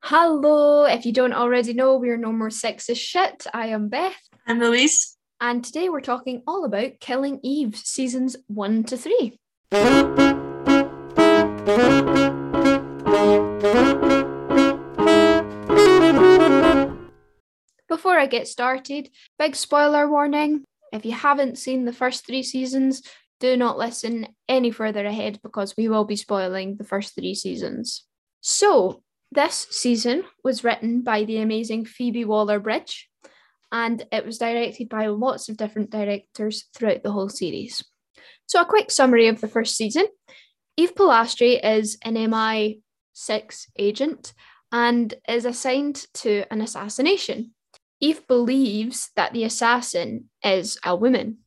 [0.00, 3.46] Hello, if you don't already know, we're No More Sexist Shit.
[3.52, 4.16] I am Beth.
[4.46, 5.16] I'm Louise.
[5.40, 9.38] And today we're talking all about Killing Eve, seasons one to three.
[17.88, 20.64] Before I get started, big spoiler warning.
[20.92, 23.02] If you haven't seen the first three seasons,
[23.40, 28.06] do not listen any further ahead because we will be spoiling the first three seasons.
[28.40, 33.08] So, this season was written by the amazing Phoebe Waller Bridge
[33.70, 37.84] and it was directed by lots of different directors throughout the whole series.
[38.46, 40.06] So, a quick summary of the first season
[40.76, 44.32] Eve Polastri is an MI6 agent
[44.72, 47.52] and is assigned to an assassination.
[48.00, 51.38] Eve believes that the assassin is a woman.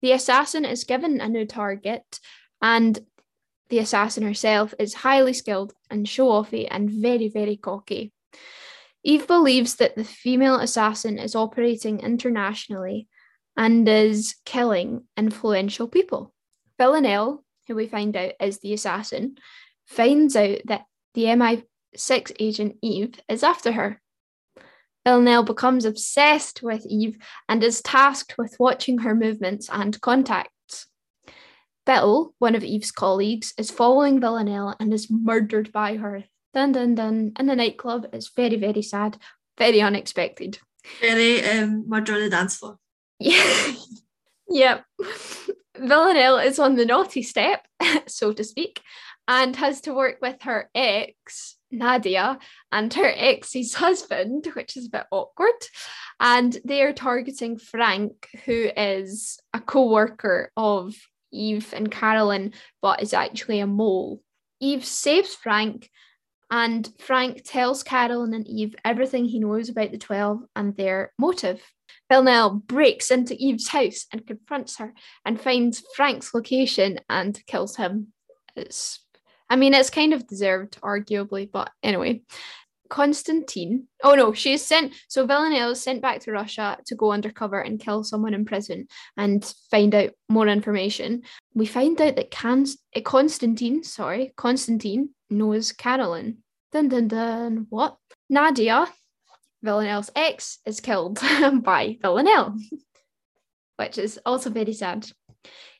[0.00, 2.18] The assassin is given a new target,
[2.62, 2.98] and
[3.70, 8.12] the assassin herself is highly skilled and show offy and very, very cocky.
[9.02, 13.08] Eve believes that the female assassin is operating internationally
[13.56, 16.34] and is killing influential people.
[16.78, 19.36] Villanelle, who we find out is the assassin,
[19.86, 20.82] finds out that
[21.14, 24.00] the MI6 agent Eve is after her.
[25.06, 27.16] Villanelle becomes obsessed with Eve
[27.48, 30.52] and is tasked with watching her movements and contacts.
[31.86, 36.94] Bill, one of Eve's colleagues, is following Villanelle and is murdered by her dun dun
[36.94, 38.08] dun in the nightclub.
[38.12, 39.16] It's very, very sad,
[39.58, 40.58] very unexpected.
[41.00, 42.78] Very um, murder on the dance floor.
[43.18, 43.72] Yeah.
[44.48, 44.84] yep.
[45.76, 47.66] Villanelle is on the naughty step,
[48.06, 48.80] so to speak,
[49.28, 52.38] and has to work with her ex, Nadia,
[52.72, 55.66] and her ex's husband, which is a bit awkward.
[56.18, 60.94] And they are targeting Frank, who is a co worker of
[61.32, 64.20] Eve and Carolyn, but is actually a mole.
[64.60, 65.90] Eve saves Frank
[66.50, 71.62] and Frank tells Carolyn and Eve everything he knows about the 12 and their motive.
[72.08, 74.92] Villanelle breaks into Eve's house and confronts her
[75.24, 78.08] and finds Frank's location and kills him.
[78.56, 78.98] It's,
[79.48, 82.22] I mean, it's kind of deserved, arguably, but anyway.
[82.90, 87.12] Constantine, oh no, she is sent, so Villanelle is sent back to Russia to go
[87.12, 91.22] undercover and kill someone in prison and find out more information.
[91.54, 96.38] We find out that Can- eh, Constantine, sorry, Constantine knows Carolyn.
[96.72, 97.66] Dun dun dun.
[97.70, 97.96] What?
[98.28, 98.86] Nadia,
[99.62, 101.20] Villanelle's ex, is killed
[101.62, 102.56] by Villanelle,
[103.76, 105.06] which is also very sad.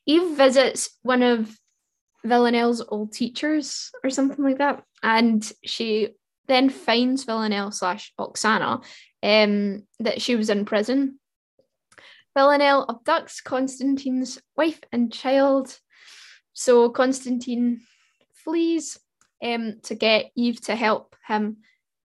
[0.07, 1.57] Eve visits one of
[2.25, 6.11] Villanelle's old teachers or something like that, and she
[6.51, 8.85] then finds Villanelle slash Oksana
[9.23, 11.19] um, that she was in prison.
[12.37, 15.79] Villanelle abducts Constantine's wife and child,
[16.53, 17.81] so Constantine
[18.45, 18.99] flees
[19.43, 21.59] um, to get Eve to help him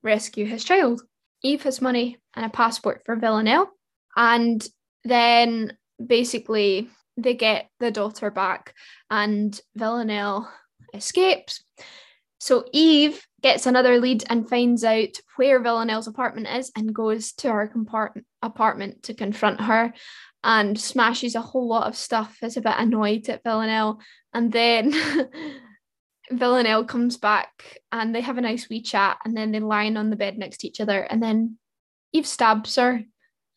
[0.03, 1.03] rescue his child.
[1.43, 3.71] Eve has money and a passport for Villanelle,
[4.17, 4.67] and
[5.05, 8.75] then basically they get the daughter back,
[9.11, 10.51] and Villanelle
[10.95, 11.63] escapes.
[12.41, 17.53] So Eve gets another lead and finds out where Villanelle's apartment is and goes to
[17.53, 19.93] her compartment, apartment to confront her
[20.43, 22.39] and smashes a whole lot of stuff.
[22.43, 24.01] Is a bit annoyed at Villanelle.
[24.33, 24.95] And then
[26.31, 30.09] Villanelle comes back and they have a nice wee chat and then they lie on
[30.09, 31.59] the bed next to each other and then
[32.13, 33.05] Eve stabs her.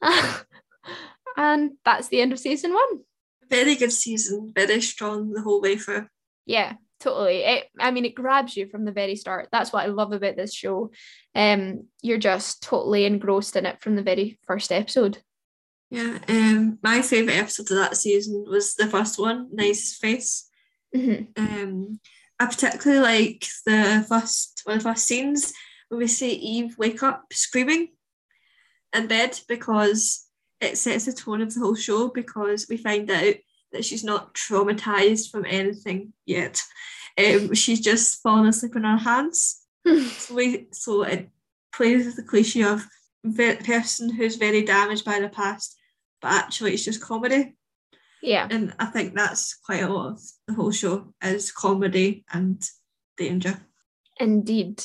[1.37, 2.99] and that's the end of season one.
[3.49, 6.07] Very good season, very strong the whole way through.
[6.45, 7.43] Yeah, totally.
[7.43, 9.49] It, I mean, it grabs you from the very start.
[9.51, 10.91] That's what I love about this show.
[11.35, 15.19] Um, you're just totally engrossed in it from the very first episode.
[15.91, 20.49] Yeah, um, my favourite episode of that season was the first one, Nice Face.
[20.95, 21.23] Mm-hmm.
[21.37, 21.99] Um,
[22.39, 25.53] I particularly like the first one of the first scenes
[25.89, 27.89] where we see Eve wake up screaming
[28.93, 30.25] in bed because
[30.59, 33.35] it sets the tone of the whole show because we find out
[33.73, 36.61] that she's not traumatized from anything yet.
[37.17, 39.61] Um, she's just fallen asleep on her hands.
[39.85, 41.29] so, we, so it
[41.75, 42.85] plays with the cliche of
[43.23, 45.77] the person who's very damaged by the past,
[46.21, 47.55] but actually it's just comedy.
[48.21, 48.47] Yeah.
[48.49, 52.63] And I think that's quite a lot of the whole show is comedy and
[53.17, 53.59] danger.
[54.19, 54.83] Indeed.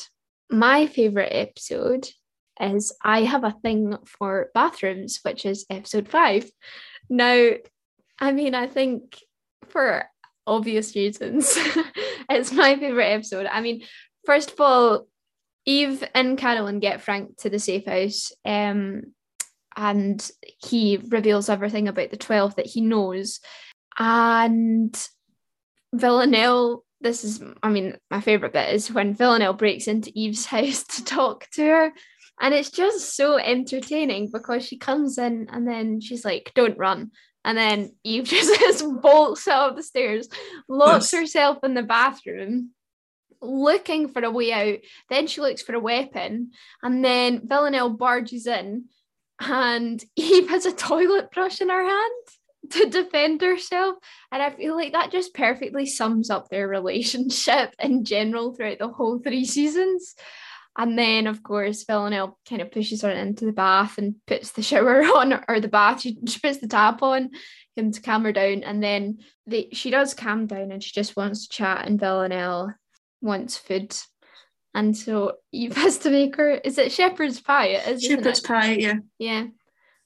[0.51, 2.09] My favourite episode
[2.61, 6.51] is I Have a Thing for Bathrooms, which is episode five.
[7.09, 7.53] Now,
[8.21, 9.19] I mean, I think
[9.69, 10.05] for
[10.47, 11.53] obvious reasons,
[12.31, 13.47] it's my favourite episode.
[13.47, 13.83] I mean,
[14.27, 15.07] first of all,
[15.65, 18.33] Eve and Carolyn get Frank to the safe house.
[18.45, 19.15] Um,
[19.77, 23.41] and he reveals everything about the 12 that he knows.
[23.99, 24.97] And
[25.95, 30.85] Villanelle this is, I mean, my favorite bit is when Villanelle breaks into Eve's house
[30.85, 31.93] to talk to her.
[32.41, 37.11] And it's just so entertaining because she comes in and then she's like, don't run.
[37.49, 40.29] And then Eve just bolts out of the stairs,
[40.69, 42.73] locks herself in the bathroom,
[43.41, 44.81] looking for a way out.
[45.09, 46.51] Then she looks for a weapon.
[46.83, 48.85] And then Villanelle barges in
[49.41, 53.97] and Eve has a toilet brush in her hand to defend herself.
[54.31, 58.89] And I feel like that just perfectly sums up their relationship in general throughout the
[58.89, 60.15] whole three seasons.
[60.79, 64.63] And then, of course, Villanelle kind of pushes her into the bath and puts the
[64.63, 67.31] shower on, or the bath, she, she puts the tap on
[67.75, 68.63] him to calm her down.
[68.63, 72.73] And then they, she does calm down and she just wants to chat, and Villanelle
[73.21, 73.95] wants food.
[74.73, 77.67] And so Eve has to make her, is it shepherd's pie?
[77.67, 78.95] It is, shepherd's pie, yeah.
[79.19, 79.47] Yeah.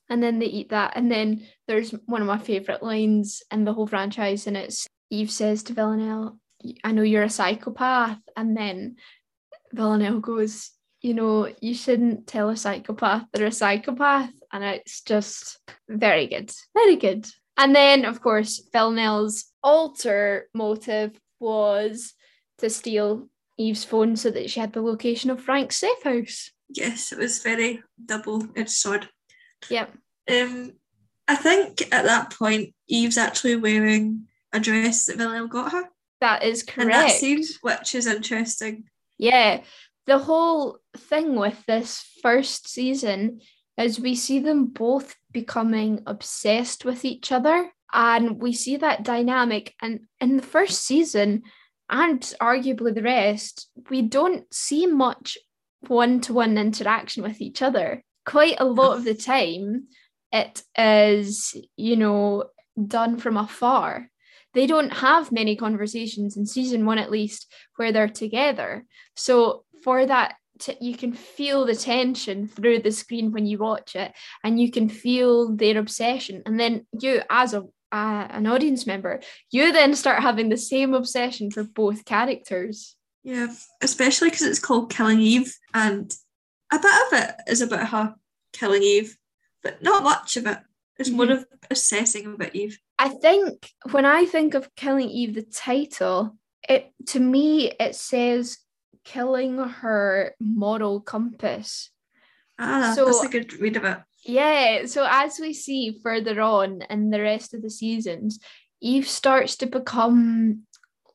[0.09, 0.93] And then they eat that.
[0.97, 5.31] And then there's one of my favourite lines in the whole franchise, and it's Eve
[5.31, 6.39] says to Villanelle,
[6.83, 8.19] I know you're a psychopath.
[8.35, 8.97] And then
[9.73, 10.71] Villanelle goes,
[11.01, 14.31] you know, you shouldn't tell a psychopath they're a psychopath.
[14.53, 15.59] And it's just
[15.89, 17.27] very good, very good.
[17.57, 22.15] And then, of course, Villanelle's alter motive was
[22.59, 23.29] to steal
[23.59, 26.51] Eve's phone so that she had the location of Frank's safe house.
[26.69, 29.09] Yes, it was very double edged sword.
[29.69, 29.93] Yep.
[30.31, 30.73] Um,
[31.29, 35.85] I think at that point, Eve's actually wearing a dress that Villanelle got her.
[36.21, 36.81] That is correct.
[36.81, 38.85] And that scene, which is interesting.
[39.19, 39.63] Yeah.
[40.07, 43.41] The whole thing with this first season
[43.79, 47.71] is we see them both becoming obsessed with each other.
[47.93, 49.75] And we see that dynamic.
[49.81, 51.43] And in the first season,
[51.91, 55.37] and arguably the rest, we don't see much
[55.89, 58.03] one to one interaction with each other.
[58.25, 59.89] Quite a lot of the time,
[60.33, 62.45] it is, you know,
[62.87, 64.09] done from afar
[64.55, 68.85] they don't have many conversations in season one at least where they're together.
[69.17, 73.97] So for that t- you can feel the tension through the screen when you watch
[73.97, 74.13] it
[74.45, 76.43] and you can feel their obsession.
[76.47, 79.21] And then you as a uh, an audience member
[79.51, 82.97] you then start having the same obsession for both characters.
[83.23, 83.49] Yeah
[83.83, 86.11] especially because it's called killing eve and
[86.73, 88.15] a bit of it is about her
[88.55, 89.19] killing eve
[89.63, 90.59] but not much of it.
[90.99, 91.17] It's mm-hmm.
[91.17, 96.37] more of assessing about eve I think when I think of Killing Eve, the title,
[96.69, 98.59] it to me it says
[99.03, 101.91] killing her moral compass.
[102.61, 103.99] Ah, so, that's a good read of it.
[104.25, 104.87] Yeah.
[104.87, 108.39] So as we see further on in the rest of the seasons,
[108.81, 110.63] Eve starts to become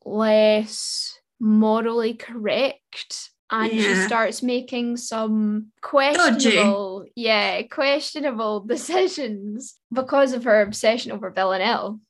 [0.04, 3.82] less morally correct and yeah.
[3.82, 7.12] she starts making some questionable Dodgy.
[7.16, 12.00] yeah questionable decisions because of her obsession over villanelle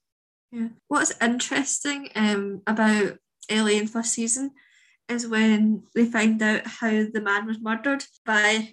[0.53, 3.19] yeah what's interesting um about
[3.49, 4.51] ellie in first season
[5.09, 8.71] is when they find out how the man was murdered by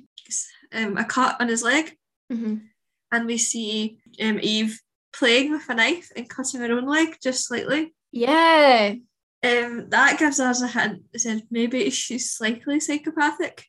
[0.73, 1.95] um, a cut on his leg
[2.31, 2.57] mm-hmm.
[3.11, 4.81] and we see um, eve
[5.13, 8.95] playing with a knife and cutting her own leg just slightly yeah
[9.45, 11.03] um, that gives us a hint.
[11.13, 13.65] It said maybe she's slightly psychopathic.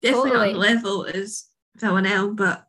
[0.00, 0.50] Definitely totally.
[0.52, 1.46] on level as
[1.76, 2.64] Villanelle, but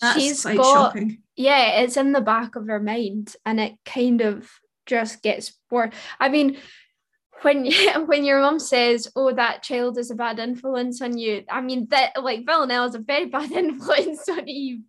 [0.00, 1.22] that's she's quite got, shocking.
[1.36, 4.50] Yeah, it's in the back of her mind, and it kind of
[4.86, 5.92] just gets worse.
[6.18, 6.58] I mean,
[7.42, 7.70] when
[8.06, 11.88] when your mom says, "Oh, that child is a bad influence on you," I mean
[11.90, 14.80] that like Villanelle is a very bad influence on Eve.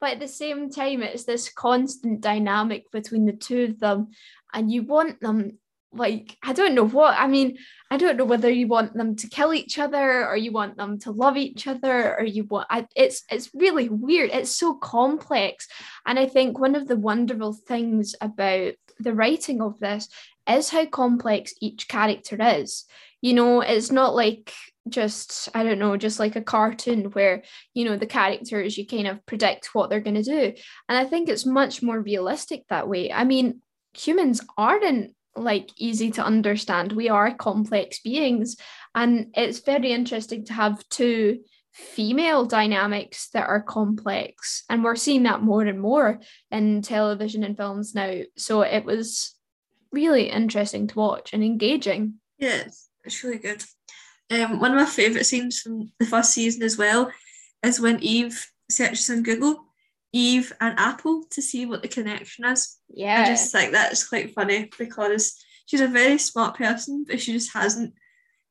[0.00, 4.08] But at the same time, it's this constant dynamic between the two of them,
[4.52, 5.58] and you want them
[5.92, 7.58] like I don't know what I mean
[7.90, 10.98] I don't know whether you want them to kill each other or you want them
[11.00, 14.30] to love each other or you want I, it's it's really weird.
[14.32, 15.68] It's so complex.
[16.06, 20.08] And I think one of the wonderful things about the writing of this
[20.48, 22.84] is how complex each character is.
[23.20, 24.52] You know it's not like
[24.88, 27.42] just I don't know just like a cartoon where
[27.74, 30.54] you know the characters you kind of predict what they're going to do.
[30.88, 33.12] And I think it's much more realistic that way.
[33.12, 33.60] I mean
[33.94, 36.92] humans aren't like easy to understand.
[36.92, 38.56] We are complex beings,
[38.94, 41.40] and it's very interesting to have two
[41.72, 46.20] female dynamics that are complex, and we're seeing that more and more
[46.50, 48.20] in television and films now.
[48.36, 49.34] So it was
[49.90, 52.14] really interesting to watch and engaging.
[52.38, 53.62] Yes, it's really good.
[54.30, 57.10] Um, one of my favourite scenes from the first season as well
[57.62, 59.71] is when Eve searches on Google
[60.12, 62.78] Eve and Apple to see what the connection is.
[62.88, 63.22] Yeah.
[63.22, 67.52] I just think that's quite funny because she's a very smart person, but she just
[67.54, 67.94] hasn't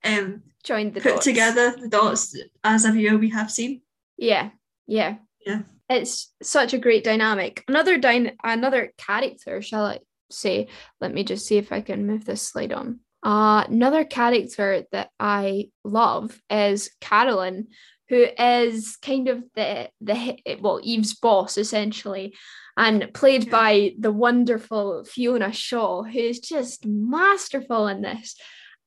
[0.04, 1.26] um joined the put dots.
[1.26, 3.82] together the dots as a viewer we have seen.
[4.18, 4.50] Yeah.
[4.88, 5.18] Yeah.
[5.46, 5.62] Yeah.
[5.90, 7.64] It's such a great dynamic.
[7.68, 10.00] Another dy- another character, shall I
[10.32, 10.68] say?
[11.00, 13.02] Let me just see if I can move this slide on.
[13.24, 17.68] Uh, another character that I love is Carolyn,
[18.12, 22.36] who is kind of the the well Eve's boss essentially,
[22.76, 23.52] and played Yeah.
[23.52, 28.36] by the wonderful Fiona Shaw, who's just masterful in this.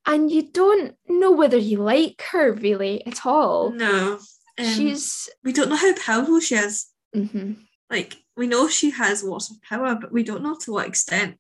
[0.05, 3.71] And you don't know whether you like her really at all.
[3.71, 4.19] No.
[4.59, 6.87] Um, She's we don't know how powerful she is.
[7.17, 7.57] Mhm.
[7.91, 11.39] Like we know she has lots of power, but we don't know to what extent.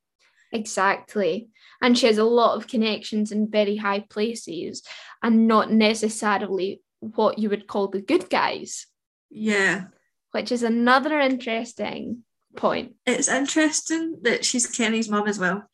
[0.52, 1.48] Exactly.
[1.82, 4.82] And she has a lot of connections in very high places
[5.22, 6.80] and not necessarily
[7.14, 8.86] what you would call the good guys,
[9.30, 9.86] Yeah.
[10.32, 12.24] which is another interesting
[12.56, 12.94] point.
[13.06, 15.68] It's interesting that she's Kenny's mum as well.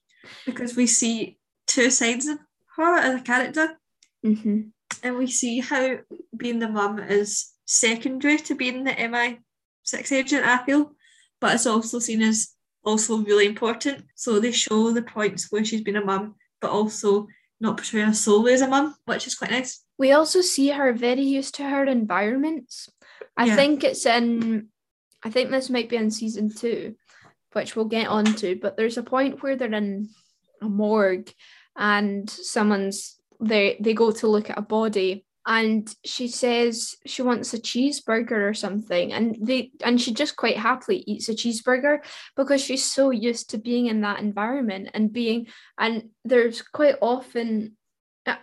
[0.44, 2.38] Because we see two sides of
[2.76, 3.78] her as a character.
[4.22, 4.60] hmm
[5.02, 5.98] And we see how
[6.36, 10.92] being the mum is secondary to being the MI6 agent, I feel.
[11.40, 14.04] But it's also seen as also really important.
[14.14, 17.28] So they show the points where she's been a mum, but also
[17.60, 19.84] not portraying her solely as a mum, which is quite nice.
[19.98, 22.88] We also see her very used to her environments.
[23.36, 23.56] I Yeah.
[23.56, 24.68] think it's in,
[25.22, 26.94] I think this might be in season two,
[27.52, 30.08] which we'll get onto, but there's a point where they're in
[30.62, 31.30] a morgue
[31.76, 37.54] and someone's, they, they go to look at a body and she says she wants
[37.54, 41.98] a cheeseburger or something and they and she just quite happily eats a cheeseburger
[42.36, 45.46] because she's so used to being in that environment and being
[45.78, 47.76] and there's quite often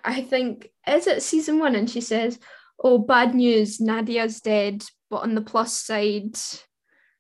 [0.03, 2.39] I- think is it season one and she says
[2.83, 6.35] oh bad news Nadia's dead but on the plus side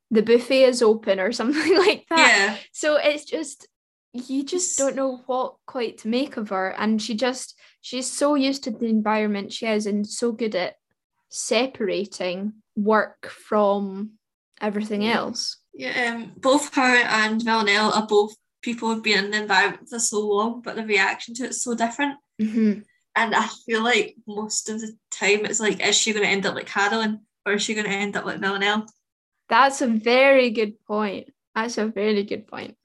[0.09, 2.57] the buffet is open or something like that Yeah.
[2.71, 3.67] so it's just
[4.29, 8.35] you just don't know what quite to make of her and she just she's so
[8.35, 10.75] used to the environment she is and so good at
[11.29, 14.11] separating work from
[14.61, 19.41] everything else Yeah, um, both her and Villanelle are both people who've been in the
[19.41, 22.17] environment for so long, but the reaction to it's so different.
[22.41, 22.83] Mhm.
[23.15, 26.45] And I feel like most of the time it's like, is she going to end
[26.45, 28.85] up like Carolyn or is she going to end up like Villanelle?
[29.49, 32.75] that's a very good point that's a very good point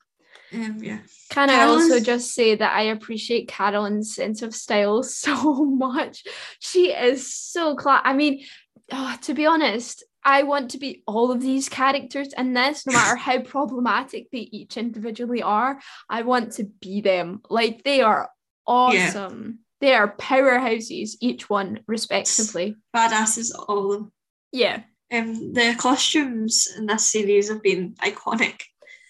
[0.53, 0.99] Um, yeah.
[1.31, 6.25] Can I also just say that I appreciate Carolyn's sense of style so much?
[6.59, 8.03] She is so class.
[8.05, 8.45] I mean,
[8.91, 12.93] oh, to be honest, I want to be all of these characters in this, no
[12.93, 15.81] matter how problematic they each individually are.
[16.09, 17.41] I want to be them.
[17.49, 18.31] Like they are
[18.67, 19.61] awesome.
[19.81, 22.77] They are powerhouses, each one respectively.
[22.95, 24.13] Badasses, all of them.
[24.53, 24.83] Yeah.
[25.13, 28.61] Um, the costumes in this series have been iconic.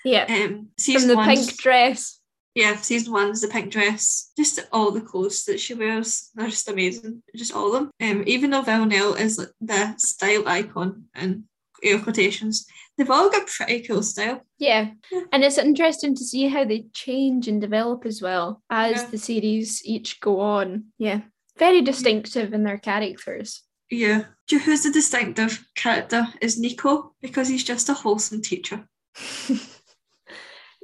[0.04, 0.24] Yeah.
[0.28, 2.18] Um, From the one's- pink dress.
[2.54, 6.68] yeah, season one's the pink dress, just all the clothes that she wears, they're just
[6.68, 7.90] amazing, just all of them.
[8.00, 11.44] Um, even though Villanelle is like the style icon and
[11.82, 12.66] air quotations,
[12.96, 14.42] they've all got pretty cool style.
[14.58, 14.90] Yeah.
[15.10, 15.22] Yeah.
[15.32, 19.06] And it's interesting to see how they change and develop as well as Yeah.
[19.10, 20.92] the series each go on.
[20.98, 21.22] Yeah.
[21.58, 23.62] Very distinctive in their characters.
[23.90, 24.24] Yeah.
[24.48, 28.86] Do you know who's the distinctive character is Nico because he's just a wholesome teacher.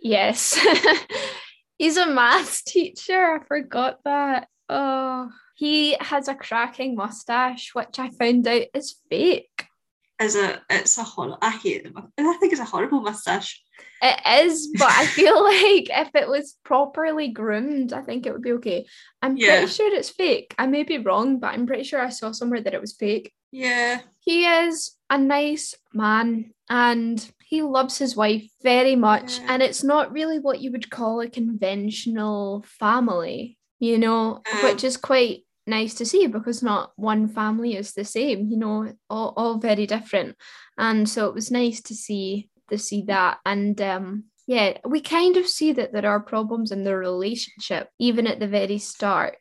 [0.03, 0.59] yes.
[1.79, 3.39] He's a maths teacher.
[3.41, 4.49] I forgot that.
[4.69, 9.65] Oh, he has a cracking mustache, which I found out is fake.
[10.21, 11.93] Is a it's a hor- I hate it.
[12.19, 13.63] I think it's a horrible mustache.
[14.03, 18.43] It is, but I feel like if it was properly groomed, I think it would
[18.43, 18.87] be okay.
[19.23, 19.59] I'm Yeah.
[19.59, 20.55] pretty sure it's fake.
[20.59, 23.33] I may be wrong, but I'm pretty sure I saw somewhere that it was fake.
[23.53, 24.01] Yeah.
[24.21, 29.39] He is a nice man and he loves his wife very much.
[29.39, 29.47] Yeah.
[29.55, 34.85] And it's not really what you would call a conventional family, you know, Um, which
[34.85, 39.33] is quite nice to see because not one family is the same, you know, all,
[39.37, 40.37] all very different.
[40.77, 43.39] And so it was nice to see to see that.
[43.47, 48.27] And um yeah, we kind of see that there are problems in their relationship, even
[48.27, 49.37] at the very start.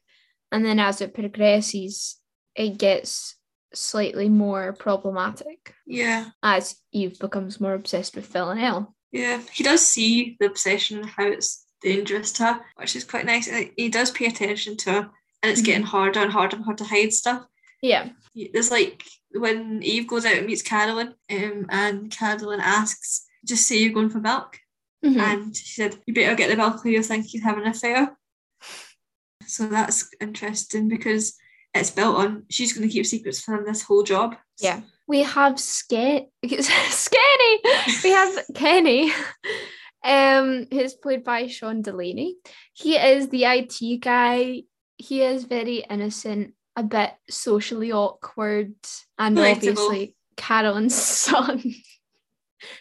[0.52, 2.20] And then as it progresses,
[2.56, 3.37] it gets
[3.78, 6.32] slightly more problematic Yeah.
[6.44, 8.96] as Eve becomes more obsessed with Villanelle.
[9.12, 9.42] Yeah.
[9.54, 13.48] He does see the obsession and how it's dangerous to her, which is quite nice.
[13.78, 15.12] He does pay attention to her
[15.44, 15.66] and it's Mhm.
[15.66, 17.46] getting harder and harder for her to hide stuff.
[17.82, 18.10] Yeah.
[18.54, 23.78] There's like when Eve goes out and meets Carolyn, um, and Carolyn asks, just say
[23.78, 24.60] you're going for milk.
[25.06, 25.20] Mhm.
[25.20, 28.18] And she said, You better get the milk or you'll think he's having an affair.
[29.46, 31.38] So that's interesting because
[31.78, 34.36] it's built on she's going to keep secrets from this whole job.
[34.60, 34.82] Yeah.
[35.08, 37.58] We have Ske- Skenny.
[38.04, 39.12] We have Kenny,
[40.04, 42.36] um, who's played by Sean Delaney.
[42.74, 44.64] He is the IT guy.
[44.98, 48.74] He is very innocent, a bit socially awkward,
[49.18, 49.54] and Relatable.
[49.54, 51.64] obviously Carolyn's son.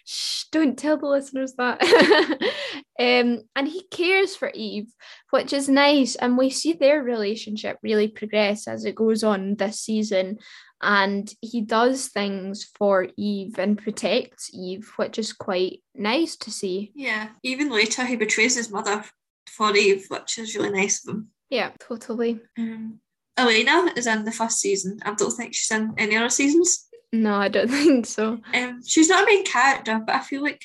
[0.05, 1.83] Shh, don't tell the listeners that.
[2.99, 4.93] um, and he cares for Eve,
[5.31, 6.15] which is nice.
[6.17, 10.39] And we see their relationship really progress as it goes on this season.
[10.83, 16.93] And he does things for Eve and protects Eve, which is quite nice to see.
[16.95, 17.29] Yeah.
[17.43, 19.05] Even later, he betrays his mother
[19.49, 21.29] for Eve, which is really nice of him.
[21.49, 22.41] Yeah, totally.
[22.59, 23.01] Um,
[23.37, 24.99] Elena is in the first season.
[25.05, 26.89] I don't think she's in any other seasons.
[27.13, 28.39] No, I don't think so.
[28.55, 30.63] Um, she's not a main character, but I feel like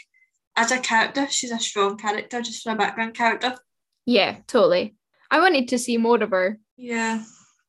[0.55, 3.55] as a character, she's a strong character just for a background character.
[4.05, 4.95] Yeah, totally.
[5.29, 6.57] I wanted to see more of her.
[6.77, 7.23] Yeah.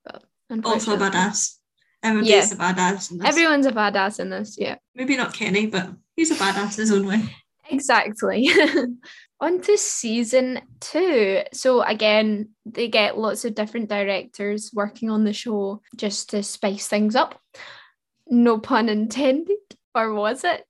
[0.04, 1.56] But also a badass.
[2.02, 2.70] Everybody's yeah.
[2.70, 3.28] a badass in this.
[3.28, 4.76] Everyone's a badass in this, yeah.
[4.94, 7.22] Maybe not Kenny, but he's a badass his own way.
[7.70, 8.50] Exactly.
[9.40, 11.42] On to season two.
[11.52, 16.86] So again, they get lots of different directors working on the show just to spice
[16.86, 17.40] things up.
[18.28, 19.56] No pun intended,
[19.94, 20.66] or was it?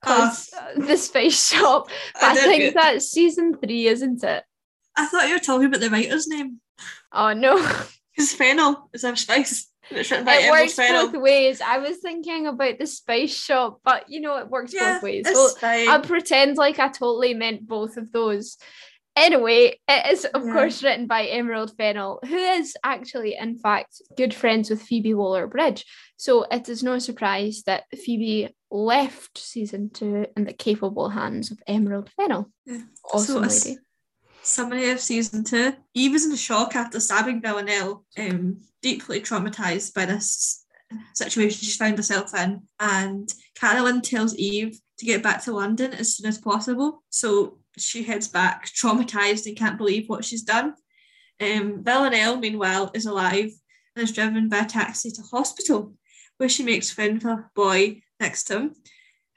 [0.00, 1.88] Because uh, the Spice Shop.
[2.20, 4.44] I, I think that's season three, isn't it?
[4.96, 6.60] I thought you were talking about the writer's name.
[7.12, 7.56] Oh no.
[8.18, 9.68] Because Fennel is a spice.
[9.90, 11.60] It works both ways.
[11.60, 15.26] I was thinking about the spice shop, but you know it works yeah, both ways.
[15.32, 18.58] So I'll pretend like I totally meant both of those.
[19.18, 20.52] Anyway, it is of yeah.
[20.52, 25.84] course written by Emerald Fennell, who is actually, in fact, good friends with Phoebe Waller-Bridge.
[26.16, 31.58] So it is no surprise that Phoebe left season two in the capable hands of
[31.66, 32.50] Emerald Fennell.
[32.64, 32.82] Yeah.
[33.12, 33.78] Awesome so lady
[34.48, 35.74] summary of season two.
[35.94, 40.64] Eve is in shock after stabbing Villanelle, um, deeply traumatized by this
[41.14, 42.62] situation she's found herself in.
[42.80, 47.02] And Carolyn tells Eve to get back to London as soon as possible.
[47.10, 50.74] So she heads back, traumatized and can't believe what she's done.
[51.40, 53.50] Um, Villanelle, meanwhile, is alive
[53.94, 55.94] and is driven by a taxi to hospital,
[56.36, 58.74] where she makes friends with a boy next to him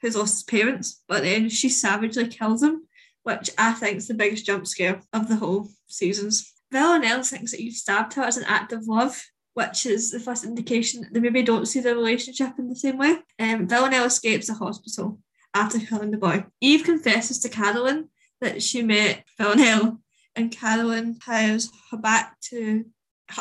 [0.00, 2.88] who's lost his parents, but then she savagely kills him
[3.22, 6.52] which I think is the biggest jump scare of the whole seasons.
[6.72, 9.22] Villanelle thinks that you've stabbed her as an act of love,
[9.54, 12.98] which is the first indication that they maybe don't see the relationship in the same
[12.98, 13.18] way.
[13.38, 15.18] Um, Villanelle escapes the hospital
[15.54, 16.46] after killing the boy.
[16.60, 18.08] Eve confesses to Carolyn
[18.42, 19.98] that she met Villanelle,
[20.36, 22.84] and Carolyn hires her back to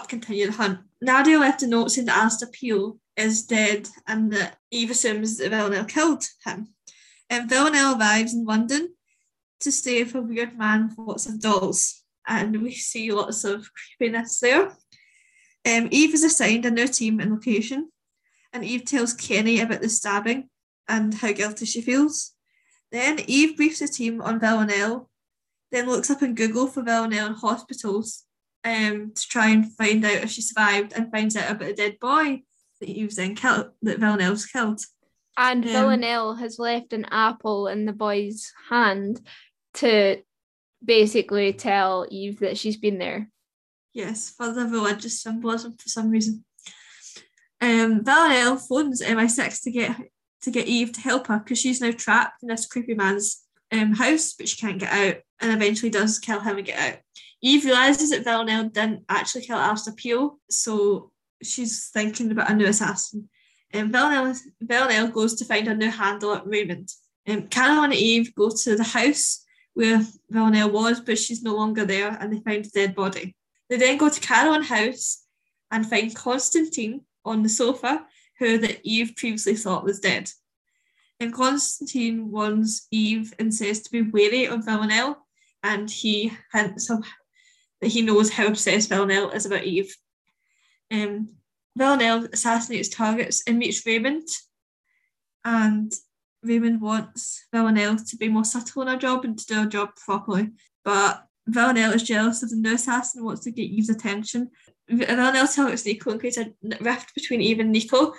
[0.07, 0.79] continue the hunt.
[1.01, 5.49] Nadia left a note saying that Alistair Peel is dead and that Eve assumes that
[5.49, 6.69] Villanelle killed him.
[7.29, 8.95] And Villanelle arrives in London
[9.61, 13.69] to stay with a weird man with lots of dolls, and we see lots of
[13.73, 14.69] creepiness there.
[15.65, 17.89] Um, Eve is assigned a new team and location,
[18.53, 20.49] and Eve tells Kenny about the stabbing
[20.87, 22.33] and how guilty she feels.
[22.91, 25.09] Then Eve briefs the team on Villanelle,
[25.71, 28.23] then looks up in Google for Villanelle in hospitals
[28.63, 31.99] um, to try and find out if she survived and finds out about a dead
[31.99, 32.43] boy
[32.79, 34.81] that Eve's then killed, that Villanelle's killed.
[35.37, 39.21] And um, Villanelle has left an apple in the boy's hand
[39.75, 40.21] to
[40.83, 43.29] basically tell Eve that she's been there.
[43.93, 46.43] Yes, for the religious symbolism for some reason.
[47.61, 49.95] Um, Villanelle phones MI6 to get
[50.43, 53.93] to get Eve to help her because she's now trapped in this creepy man's um,
[53.93, 56.99] house, but she can't get out, and eventually does kill him and get out.
[57.41, 62.67] Eve realizes that Villanelle didn't actually kill Alistair Peel, so she's thinking about a new
[62.67, 63.29] assassin.
[63.71, 66.89] And um, Villanelle, goes to find a new handler, Raymond.
[67.27, 71.85] Um, Carol and Eve go to the house where Villanelle was, but she's no longer
[71.85, 73.35] there, and they find a dead body.
[73.69, 75.23] They then go to Carolyn House
[75.71, 78.05] and find Constantine on the sofa,
[78.41, 80.31] who that Eve previously thought was dead.
[81.19, 85.27] And Constantine warns Eve and says to be wary of Villanelle,
[85.61, 87.05] and he hints of,
[87.81, 89.95] that he knows how obsessed Villanelle is about Eve.
[90.91, 91.29] Um,
[91.77, 94.27] Villanelle assassinates targets and meets Raymond,
[95.45, 95.93] and
[96.41, 99.89] Raymond wants Villanelle to be more subtle in her job and to do her job
[100.03, 100.49] properly.
[100.83, 104.49] But Villanelle is jealous of the new assassin and wants to get Eve's attention.
[104.91, 108.13] Villanelle tells Nico and creates a rift between Eve and Nico,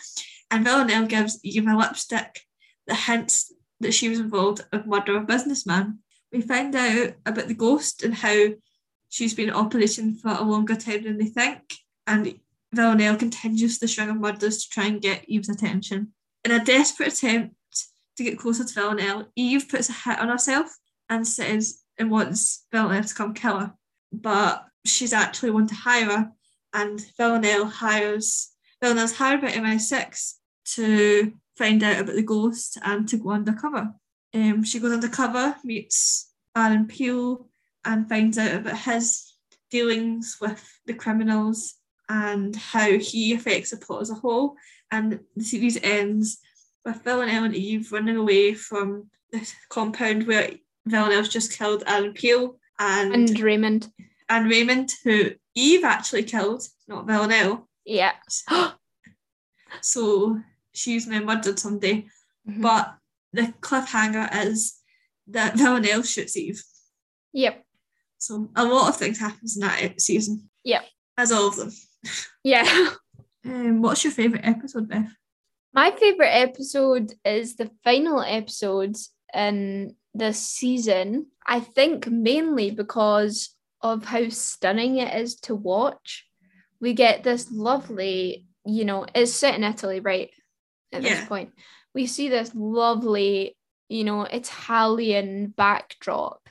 [0.50, 2.40] and Villanelle gives Eve a lipstick
[2.86, 5.98] that hints that she was involved with murder of a businessman.
[6.32, 8.48] We find out about the ghost and how
[9.08, 11.74] she's been operating for a longer time than they think,
[12.06, 12.34] and
[12.74, 16.12] Villanelle continues the string of murders to try and get Eve's attention.
[16.44, 17.54] In a desperate attempt
[18.16, 20.74] to get closer to Villanelle, Eve puts a hit on herself
[21.10, 23.74] and says and wants Villanelle to come kill her.
[24.10, 26.32] But she's actually one to hire her,
[26.72, 30.34] and Villanelle hires Villanelle's hired by MI6
[30.74, 33.94] to find out about the ghost and to go undercover.
[34.34, 37.46] Um, she goes undercover, meets Aaron Peel,
[37.84, 39.34] and finds out about his
[39.70, 41.74] dealings with the criminals
[42.08, 44.56] and how he affects the plot as a whole.
[44.90, 46.38] And the series ends
[46.84, 50.50] with Villanelle and Eve running away from the compound where
[50.86, 53.90] Villanelle's just killed Aaron Peel and, And Raymond.
[54.32, 57.68] And Raymond, who Eve actually killed, not Villanelle.
[57.84, 58.12] Yeah.
[59.80, 60.38] So
[60.74, 62.06] she's now murdered someday.
[62.46, 62.60] Mhm.
[62.60, 62.94] But
[63.32, 64.74] the cliffhanger is
[65.28, 66.62] that Villanelle shoots Eve.
[67.32, 67.64] Yep.
[68.18, 70.50] So a lot of things happens in that season.
[70.64, 70.84] Yep.
[71.16, 71.72] As all of them.
[72.44, 72.90] Yeah.
[73.44, 75.10] Um, what's your favourite episode, Beth?
[75.74, 78.94] My favorite episode is the final episode
[79.34, 81.26] in this season.
[81.44, 86.26] I think mainly because of how stunning it is to watch.
[86.80, 90.30] We get this lovely, you know, it's set in Italy, right?
[90.92, 91.10] At Yeah.
[91.10, 91.52] this point,
[91.94, 93.56] we see this lovely,
[93.88, 96.48] you know, Italian backdrop.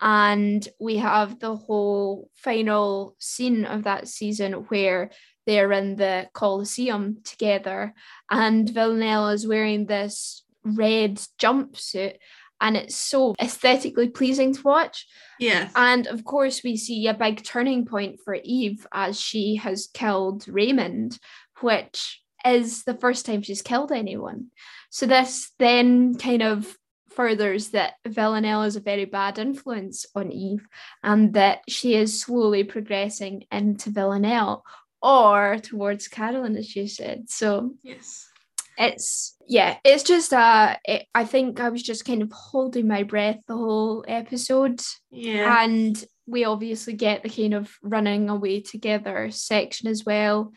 [0.00, 5.10] And we have the whole final scene of that season where
[5.46, 7.94] they're in the Colosseum together,
[8.30, 12.16] and Villanelle is wearing this red jumpsuit,
[12.62, 15.06] and it's so aesthetically pleasing to watch.
[15.38, 15.68] Yeah.
[15.74, 20.46] And of course, we see a big turning point for Eve as she has killed
[20.48, 21.18] Raymond,
[21.60, 24.46] which is the first time she's killed anyone.
[24.90, 26.74] So, this then kind of
[27.10, 30.66] furthers that Villanelle is a very bad influence on Eve
[31.02, 34.62] and that she is slowly progressing into Villanelle
[35.02, 37.28] or towards Carolyn, as you said.
[37.28, 38.28] So, Yes.
[38.78, 43.02] It's yeah it's just uh it, i think i was just kind of holding my
[43.02, 44.80] breath the whole episode
[45.10, 45.62] Yeah.
[45.64, 50.52] and we obviously get the kind of running away together section as well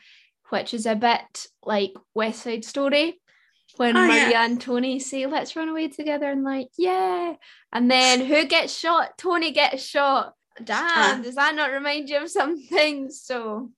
[0.49, 3.19] which is a bit like west side story
[3.77, 4.45] when Oh, maria yeah.
[4.45, 7.33] and tony say let's run away together and like yeah
[7.73, 11.19] and then who gets shot tony gets shot damn Ah.
[11.21, 13.71] does that not remind you of something so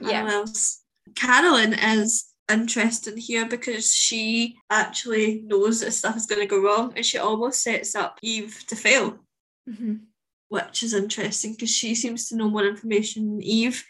[0.00, 0.80] yeah Parallels.
[1.14, 6.92] Carolyn is interesting here because she actually knows that stuff is going to go wrong
[6.96, 9.18] and she almost sets up Eve to fail,
[9.68, 10.06] Mhm.
[10.48, 13.84] which is interesting because she seems to know more information than Eve.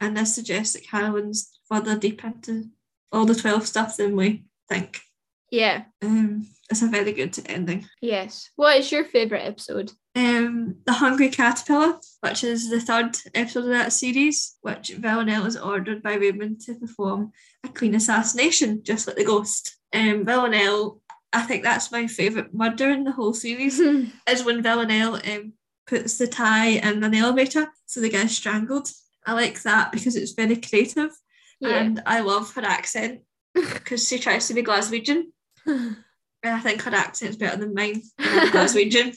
[0.00, 2.70] And this suggests that Carolyn's further deep into
[3.12, 5.00] all the 12 stuff than we think.
[5.50, 7.86] Yeah Um, it's a very good ending.
[8.00, 13.64] yes what is your favorite episode um, The Hungry Caterpillar, which is the third episode
[13.64, 17.32] of that series, which Villanelle is ordered by Raymond to perform
[17.64, 19.76] a clean assassination, just like the ghost.
[19.92, 21.00] Um, Villanelle,
[21.32, 23.80] I think that's my favourite murder in the whole series,
[24.30, 25.54] is when Villanelle um,
[25.84, 28.88] puts the tie in an elevator so the guy's strangled.
[29.26, 31.10] I like that because it's very creative
[31.58, 33.22] yeah and I love her accent
[33.54, 35.24] because she tries to be Glaswegian.
[35.66, 35.96] And
[36.42, 38.02] I think her accent's better than mine.
[38.20, 39.16] Glaswegian.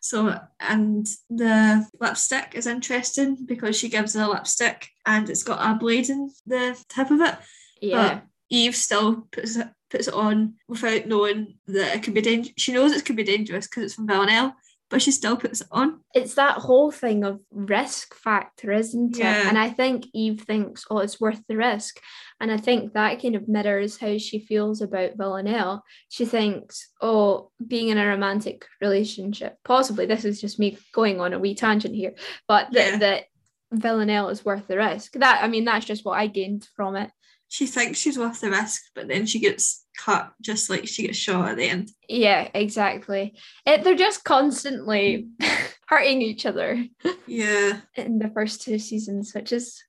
[0.00, 5.60] So, and the lipstick is interesting because she gives her a lipstick and it's got
[5.60, 7.36] a blade in the tip of it.
[7.80, 12.54] yeah Eve still puts it, puts it on without knowing that it could be dangerous.
[12.56, 14.54] She knows it could be dangerous because it's from Villanelle,
[14.90, 16.00] but she still puts it on.
[16.14, 19.20] it's that whole thing of risk factor, isn't it?
[19.20, 19.42] Yeah.
[19.42, 19.46] it?
[19.48, 22.00] And I think Eve thinks, oh, it's worth the risk.
[22.40, 25.82] And I think that kind of mirrors how she feels about Villanelle.
[26.08, 31.32] She thinks, oh, being in a romantic relationship, possibly this is just me going on
[31.32, 32.14] a wee tangent here,
[32.46, 32.98] but that, Yeah.
[32.98, 33.24] that
[33.72, 35.12] Villanelle is worth the risk.
[35.14, 37.10] That I mean, that's just what I gained from it.
[37.48, 41.18] She thinks she's worth the risk, but then she gets cut just like she gets
[41.18, 41.90] shot at the end.
[42.08, 43.34] Yeah, exactly.
[43.66, 45.28] It, they're just constantly
[45.88, 46.84] hurting each other.
[47.26, 47.80] Yeah.
[47.96, 49.82] in the first two seasons, which is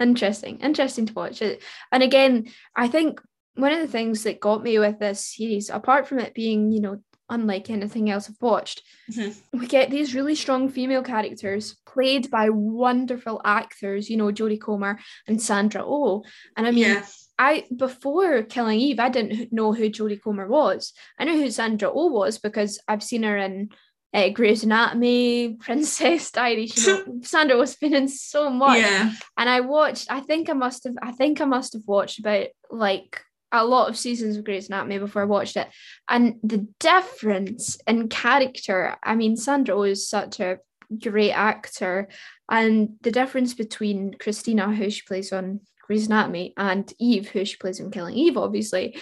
[0.00, 1.62] interesting, interesting to watch it.
[1.92, 3.20] And again, I think
[3.54, 6.80] one of the things that got me with this series, apart from it being, you
[6.80, 9.36] know, unlike anything else I've watched, Mhm.
[9.52, 14.98] we get these really strong female characters played by wonderful actors, you know, Jodie Comer
[15.26, 16.24] and Sandra Oh.
[16.56, 17.04] And I mean, yeah.
[17.38, 20.92] I before Killing Eve, I didn't know who Jodie Comer was.
[21.18, 23.70] I knew who Sandra Oh was because I've seen her in
[24.14, 26.86] uh, Grey's Anatomy, Princess Diaries.
[26.86, 29.12] You know, Sandra was been in so much, Yeah.
[29.36, 30.10] and I watched.
[30.10, 30.94] I think I must have.
[31.02, 33.20] I think I must have watched about like
[33.52, 35.68] a lot of seasons of Grey's Anatomy before I watched it,
[36.08, 38.96] and the difference in character.
[39.02, 40.58] I mean, Sandra is such a
[41.02, 42.08] great actor,
[42.50, 47.56] and the difference between Cristina, who she plays on Grey's Anatomy, and Eve, who she
[47.56, 48.98] plays in Killing Eve, obviously,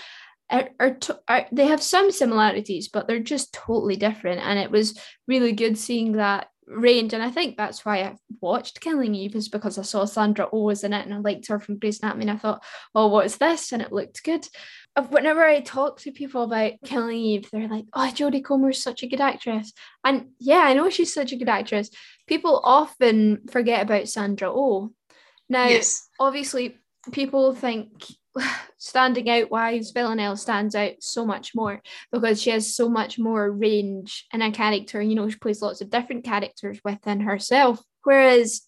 [0.51, 4.41] are, are, to, are they have some similarities, but they're just totally different.
[4.41, 7.13] And it was really good seeing that range.
[7.13, 10.63] And I think that's why I watched Killing Eve is because I saw Sandra Oh
[10.65, 12.23] was in it and I liked her from Grey's Anatomy.
[12.23, 13.73] And I thought, oh, what's this?
[13.73, 14.47] And it looked good.
[14.95, 19.03] Uh, Whenever I talk to people about Killing Eve, they're like, oh, Jodie Comer's such
[19.03, 19.73] a good actress.
[20.05, 21.91] And yeah, I know she's such a good actress.
[22.27, 24.93] People often forget about Sandra Oh.
[25.49, 26.09] Now, yes.
[26.19, 26.79] obviously
[27.13, 28.05] people think
[28.79, 33.51] standing out wise, villanelle stands out so much more because she has so much more
[33.51, 35.01] range in a character.
[35.01, 38.63] You know she plays lots of different characters within herself whereas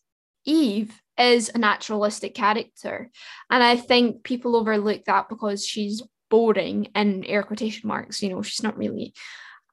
[0.45, 3.11] eve is a naturalistic character.
[3.51, 8.43] And i think people overlook that because she's boring in air quotation marks you know
[8.43, 9.15] she's not really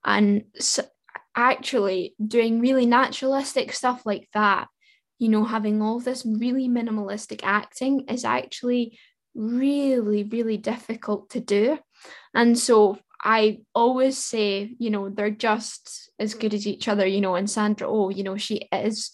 [0.05, 0.83] and so
[1.35, 4.67] actually doing really naturalistic stuff like that.
[5.19, 8.99] You know having all this really minimalistic acting is actually
[9.35, 11.77] really, really difficult to do.
[12.33, 17.21] And so I always say, you know, they're just as good as each other, you
[17.21, 19.11] know, and Sandra Oh, you know, she is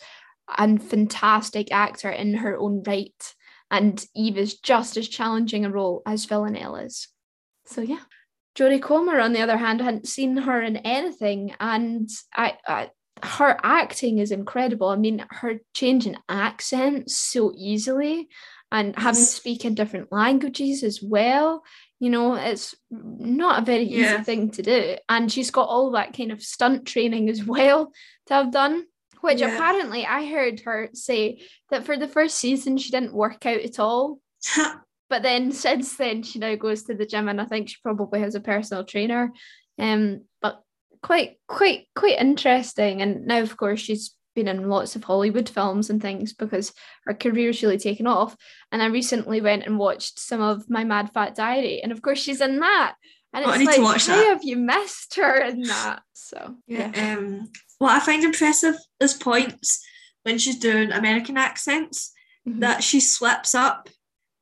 [0.48, 3.34] a fantastic actor in her own right.
[3.70, 7.08] And Eve is just as challenging a role as Villanelle is.
[7.66, 8.02] So yeah.
[8.56, 12.90] Jodie Comer, on the other hand, hadn't seen her in anything, and I, I
[13.24, 14.90] her acting is incredible.
[14.90, 18.28] I mean, her change in accent so easily
[18.72, 21.64] and having to speak in different languages as well.
[22.00, 24.16] You know it's not a very yeah.
[24.16, 24.98] easy thing to do.
[25.10, 27.92] And she's got all that kind of stunt training as well
[28.28, 28.86] to have done
[29.22, 29.54] which yeah.
[29.54, 33.80] apparently i heard her say that for the first season she didn't work out at
[33.80, 34.20] all.
[35.12, 38.22] But then since then she now goes to the gym and i think she probably
[38.22, 39.32] has a personal trainer.
[39.78, 40.64] Um but
[41.04, 43.02] quite quite quite interesting.
[43.02, 46.74] And now of course she's been in lots of Hollywood films and things because
[47.06, 48.36] her career's really taken off.
[48.72, 52.20] And I recently went and watched some of My Mad Fat Diary, and of course
[52.20, 52.96] she's in that.
[53.34, 54.28] And oh, it's like, how that.
[54.28, 56.02] have you missed her in that?
[56.14, 56.92] So yeah.
[56.94, 57.18] yeah.
[57.18, 59.84] Um, what I find impressive is points
[60.24, 62.12] when she's doing American accents
[62.48, 62.60] mm-hmm.
[62.60, 63.90] that she slips up,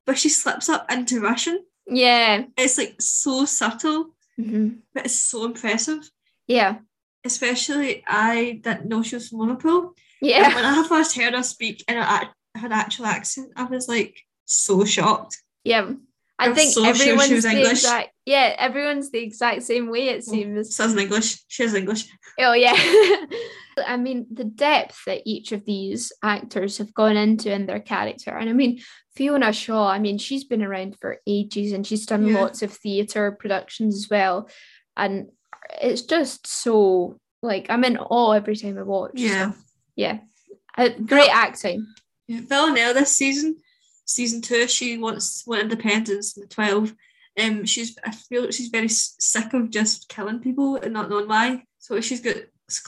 [0.06, 1.64] but she slips up into Russian.
[1.88, 4.80] Yeah, it's like so subtle, mm-hmm.
[4.94, 6.10] but it's so impressive.
[6.48, 6.80] Yeah,
[7.26, 9.94] especially I didn't know she was from Liverpool.
[10.22, 10.46] Yeah.
[10.46, 14.18] And when I first heard her speak in her, her actual accent, I was like
[14.46, 15.38] so shocked.
[15.64, 15.92] Yeah.
[16.38, 17.72] I, I think so everyone's sure the English.
[17.72, 20.74] exact yeah, everyone's the exact same way it oh, seems.
[20.74, 21.44] Says English.
[21.50, 22.06] She's English.
[22.40, 22.76] Oh yeah.
[23.86, 28.32] I mean the depth that each of these actors have gone into in their character.
[28.32, 28.80] And I mean
[29.20, 32.40] Fiona Shaw, I mean, she's been around for ages and she's done yeah.
[32.40, 34.50] lots of theatre productions as well.
[34.96, 35.28] And
[35.82, 39.12] it's just so like I'm in awe every time I watch.
[39.16, 39.52] Yeah.
[39.52, 39.58] So,
[39.96, 40.20] yeah.
[40.78, 41.86] Uh, great acting.
[42.28, 42.42] Yeah.
[42.42, 43.58] Villanelle this season,
[44.06, 46.94] season two, she wants more independence in the 12.
[47.42, 51.64] Um, she's I feel she's very sick of just killing people and not knowing why.
[51.80, 52.36] So she's got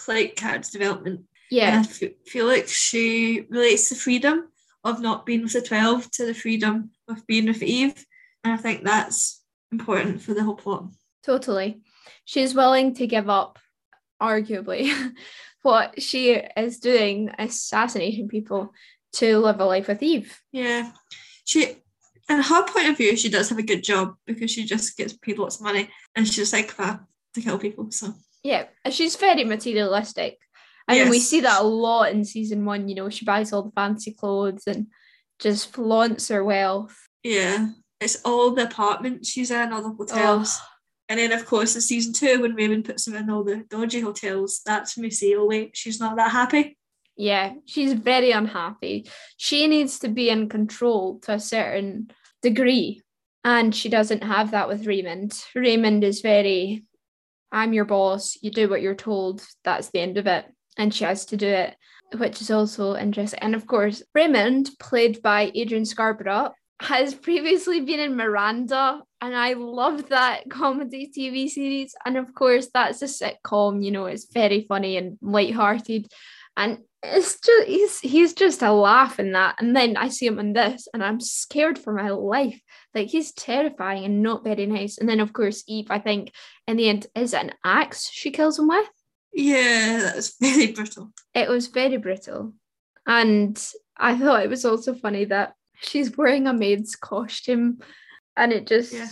[0.03, 1.21] quite character development.
[1.49, 1.77] Yeah.
[1.77, 4.47] And I f- feel like she relates the freedom
[4.83, 8.05] of not being with the 12 to the freedom of being with Eve.
[8.43, 10.85] And I think that's important for the whole plot.
[11.23, 11.81] Totally
[12.25, 13.59] she's willing to give up,
[14.21, 15.11] arguably,
[15.61, 18.73] what she is doing, assassinating people,
[19.13, 20.39] to live a life with Eve.
[20.51, 20.91] Yeah.
[21.43, 21.75] She
[22.29, 25.13] and her point of view, she does have a good job because she just gets
[25.13, 27.01] paid lots of money and she's like that
[27.33, 27.91] to kill people.
[27.91, 30.37] So yeah, she's very materialistic.
[30.87, 31.03] I yes.
[31.05, 32.87] mean, we see that a lot in season one.
[32.87, 34.87] You know, she buys all the fancy clothes and
[35.39, 36.97] just flaunts her wealth.
[37.23, 40.57] Yeah, it's all the apartments she's in, all the hotels.
[40.59, 40.67] Oh,
[41.11, 43.99] and then, of course, in season two, when Raymond puts them in all the dodgy
[43.99, 46.77] hotels, that's see, oh, wait, she's not that happy.
[47.17, 49.09] Yeah, she's very unhappy.
[49.35, 53.01] She needs to be in control to a certain degree.
[53.43, 55.37] And she doesn't have that with Raymond.
[55.53, 56.85] Raymond is very,
[57.51, 60.45] I'm your boss, you do what you're told, that's the end of it.
[60.77, 61.75] And she has to do it,
[62.15, 63.39] which is also interesting.
[63.41, 69.53] And of course, Raymond, played by Adrian Scarborough, has previously been in Miranda, and I
[69.53, 71.93] love that comedy TV series.
[72.05, 76.11] And of course, that's a sitcom, you know, it's very funny and light-hearted.
[76.57, 79.55] And it's just he's he's just a laugh in that.
[79.59, 82.59] And then I see him in this, and I'm scared for my life.
[82.95, 84.97] Like he's terrifying and not very nice.
[84.97, 86.31] And then of course, Eve, I think
[86.67, 88.89] in the end, is it an axe she kills him with?
[89.33, 91.11] Yeah, that's very brutal.
[91.33, 92.53] It was very brutal.
[93.07, 93.63] And
[93.97, 97.79] I thought it was also funny that she's wearing a maid's costume
[98.37, 99.07] and it just yeah,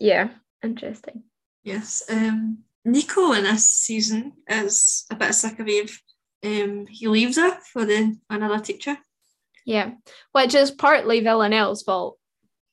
[0.00, 0.28] yeah
[0.62, 1.22] interesting.
[1.62, 6.00] Yes um nico in this season is a bit sick of eve.
[6.44, 8.96] Um he leaves her for the another teacher
[9.66, 9.90] yeah
[10.32, 12.18] which is partly villanelle's fault.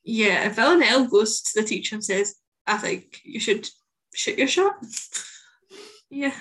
[0.04, 2.36] Yeah if villanelle goes to the teacher and says
[2.66, 3.68] i think you should
[4.16, 4.76] shoot your shot
[6.10, 6.34] yeah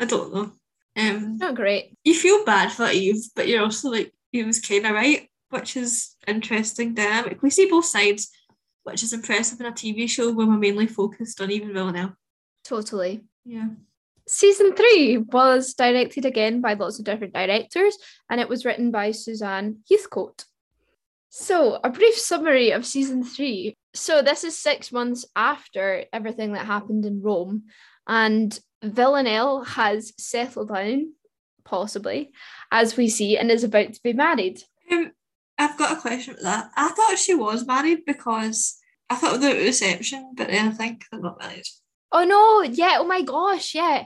[0.00, 0.52] i don't know.
[0.96, 1.96] Um not great.
[2.04, 5.76] you feel bad for eve but you're also like he was kind of right which
[5.76, 7.42] is interesting dynamic.
[7.42, 8.30] We see both sides,
[8.84, 12.16] which is impressive in a TV show where we're mainly focused on even Villanelle.
[12.64, 13.22] Totally.
[13.44, 13.68] Yeah.
[14.26, 17.96] Season three was directed again by lots of different directors,
[18.30, 20.44] and it was written by Suzanne Heathcote.
[21.28, 23.74] So, a brief summary of season three.
[23.94, 27.64] So, this is six months after everything that happened in Rome,
[28.06, 31.14] and Villanelle has settled down,
[31.64, 32.32] possibly,
[32.70, 34.62] as we see, and is about to be married.
[34.90, 35.12] Um,
[35.62, 36.70] I've got a question with that.
[36.76, 41.20] I thought she was married because I thought the reception, but then I think they're
[41.20, 41.64] not married.
[42.12, 44.04] Oh no, yeah, oh my gosh, yeah.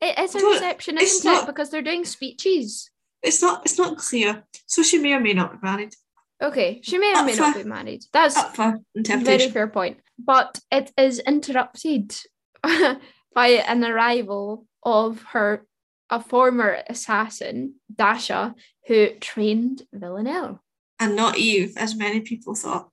[0.00, 1.34] It is a reception, isn't it?
[1.34, 2.90] not- Because they're doing speeches.
[3.22, 3.62] It's not.
[3.64, 4.44] It's not clear.
[4.66, 5.94] So she may or may not be married.
[6.40, 8.04] Okay, she may or Up may not be married.
[8.12, 9.98] That's for Very fair point.
[10.18, 12.14] But it is interrupted
[12.62, 15.66] by an arrival of her
[16.10, 18.54] a former assassin, Dasha,
[18.86, 20.62] who trained Villanelle.
[21.00, 22.88] And not Eve, as many people thought.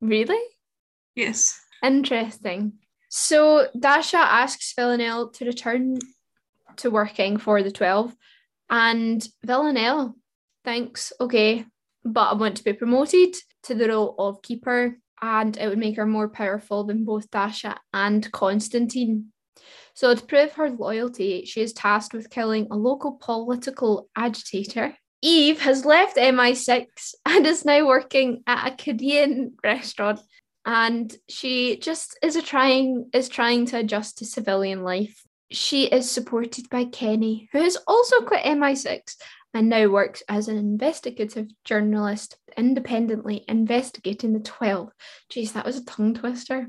[0.00, 0.42] Really?
[1.14, 1.60] Yes.
[1.82, 2.74] Interesting.
[3.08, 5.98] So Dasha asks Villanelle to return
[6.76, 8.14] to working for the 12,
[8.68, 10.14] and Villanelle
[10.64, 11.64] thinks, okay,
[12.04, 15.96] but I want to be promoted to the role of keeper, and it would make
[15.96, 19.32] her more powerful than both Dasha and Constantine.
[19.94, 24.96] So, to prove her loyalty, she is tasked with killing a local political agitator.
[25.24, 30.20] Eve has left MI6 and is now working at a Korean restaurant
[30.66, 35.22] and she just is trying is trying to adjust to civilian life.
[35.50, 39.16] She is supported by Kenny, who has also quit MI6
[39.54, 44.90] and now works as an investigative journalist, independently investigating the 12.
[45.32, 46.68] Jeez, that was a tongue twister.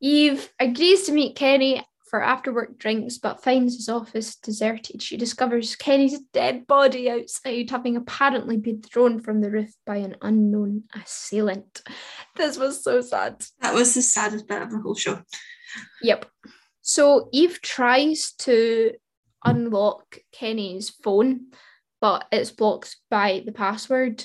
[0.00, 5.02] Eve agrees to meet Kenny for after work drinks, but finds his office deserted.
[5.02, 10.16] She discovers Kenny's dead body outside, having apparently been thrown from the roof by an
[10.22, 11.82] unknown assailant.
[12.36, 13.44] This was so sad.
[13.60, 15.22] That was the saddest bit of the whole show.
[16.02, 16.26] Yep.
[16.82, 18.92] So Eve tries to
[19.44, 21.52] unlock Kenny's phone,
[22.00, 24.24] but it's blocked by the password.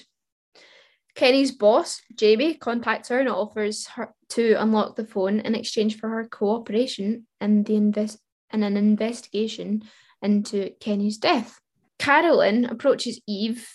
[1.16, 6.10] Kenny's boss, Jamie, contacts her and offers her to unlock the phone in exchange for
[6.10, 8.20] her cooperation in the invest
[8.52, 9.84] in an investigation
[10.22, 11.60] into Kenny's death.
[12.00, 13.68] Carolyn approaches Eve,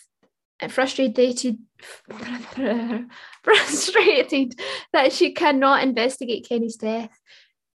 [0.69, 1.59] frustrated
[3.43, 4.55] frustrated
[4.93, 7.11] that she cannot investigate Kenny's death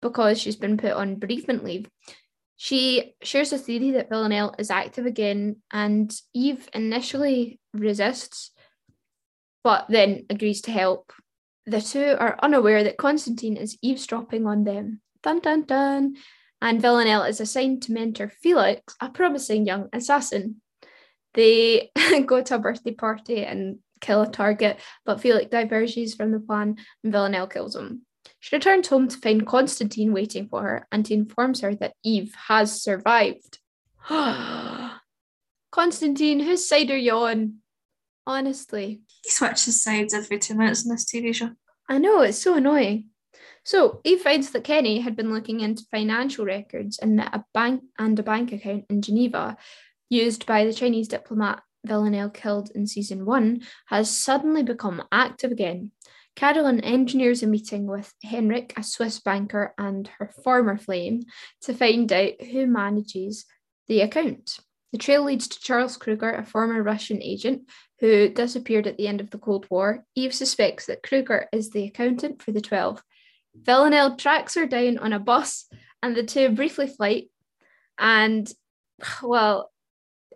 [0.02, 1.90] because she's been put on bereavement leave.
[2.56, 8.52] She shares a theory that Villanelle is active again, and Eve initially resists,
[9.64, 11.12] but then agrees to help.
[11.66, 15.02] The two are unaware that Constantine is eavesdropping on them.
[15.22, 16.16] Dun dun dun.
[16.62, 20.62] And Villanelle is assigned to mentor Felix, a promising young assassin.
[21.34, 21.92] They
[22.26, 26.78] go to a birthday party and kill a target, but Felix diverges from the plan
[27.04, 28.06] and Villanelle kills him.
[28.40, 32.34] She returns home to find Constantine waiting for her and he informs her that Eve
[32.48, 33.60] has survived.
[35.72, 37.56] Constantine, whose side are you on?
[38.28, 41.52] Honestly, He switches sides every two minutes in this TV show.
[41.88, 43.10] I know it's so annoying.
[43.64, 47.84] So Eve finds that Kenny had been looking into financial records and that a bank
[47.98, 49.58] and a bank account in Geneva,
[50.10, 55.92] used by the Chinese diplomat Villanelle killed in season one, has suddenly become active again.
[56.36, 61.24] Carolyn engineers a meeting with Henrik, a Swiss banker, and her former flame
[61.62, 63.46] to find out who manages
[63.88, 64.60] the account.
[64.92, 69.22] The trail leads to Charles Kruger, a former Russian agent who disappeared at the end
[69.22, 70.06] of the Cold War.
[70.16, 73.04] Eve suspects that Kruger is the accountant for the 12.
[73.56, 75.66] Villanelle tracks her down on a bus,
[76.02, 77.30] and the two briefly fight.
[77.98, 78.52] And,
[79.24, 79.72] well,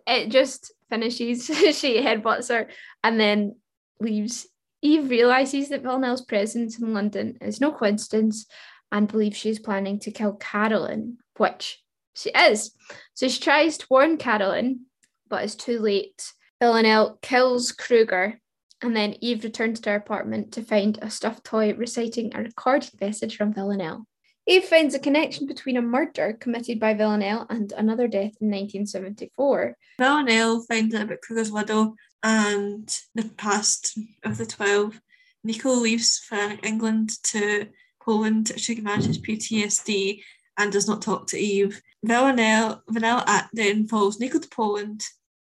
[0.06, 1.46] it just finishes.
[1.78, 2.68] she headbutts her
[3.02, 3.56] and then
[4.00, 4.46] leaves.
[4.82, 8.46] Eve realizes that Villanelle's presence in London is no coincidence
[8.92, 11.82] and believes she's planning to kill Carolyn, which
[12.14, 12.72] she is.
[13.14, 14.80] So she tries to warn Carolyn,
[15.28, 16.32] but it's too late.
[16.64, 18.40] Villanelle kills Kruger,
[18.80, 22.98] and then Eve returns to her apartment to find a stuffed toy reciting a recorded
[23.02, 24.06] message from Villanelle.
[24.46, 29.76] Eve finds a connection between a murder committed by Villanelle and another death in 1974.
[29.98, 34.98] Villanelle finds out about Kruger's widow and the past of the 12.
[35.44, 37.66] Nico leaves for England to
[38.02, 40.22] Poland to manage his PTSD
[40.56, 41.82] and does not talk to Eve.
[42.02, 42.82] Villanelle,
[43.26, 45.02] at- then follows Nico to Poland.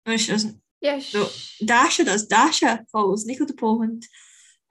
[0.08, 0.60] No, she doesn't.
[0.86, 1.16] Yes.
[1.16, 1.28] No.
[1.66, 2.28] Dasha does.
[2.28, 4.06] Dasha follows Nico to Poland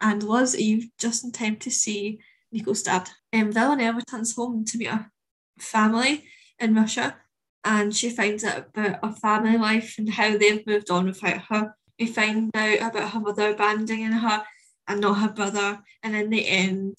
[0.00, 2.20] and was Eve just in time to see
[2.52, 3.10] Nico stabbed.
[3.32, 5.10] Um, Villanelle returns home to meet her
[5.58, 6.24] family
[6.60, 7.16] in Russia
[7.64, 11.74] and she finds out about her family life and how they've moved on without her.
[11.98, 14.44] We find out about her mother abandoning her
[14.86, 15.82] and not her brother.
[16.04, 16.96] And in the end,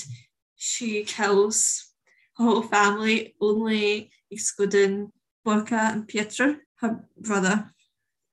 [0.57, 1.93] she kills
[2.38, 5.13] her whole family, only excluding
[5.47, 7.72] Borka and Pietro, her brother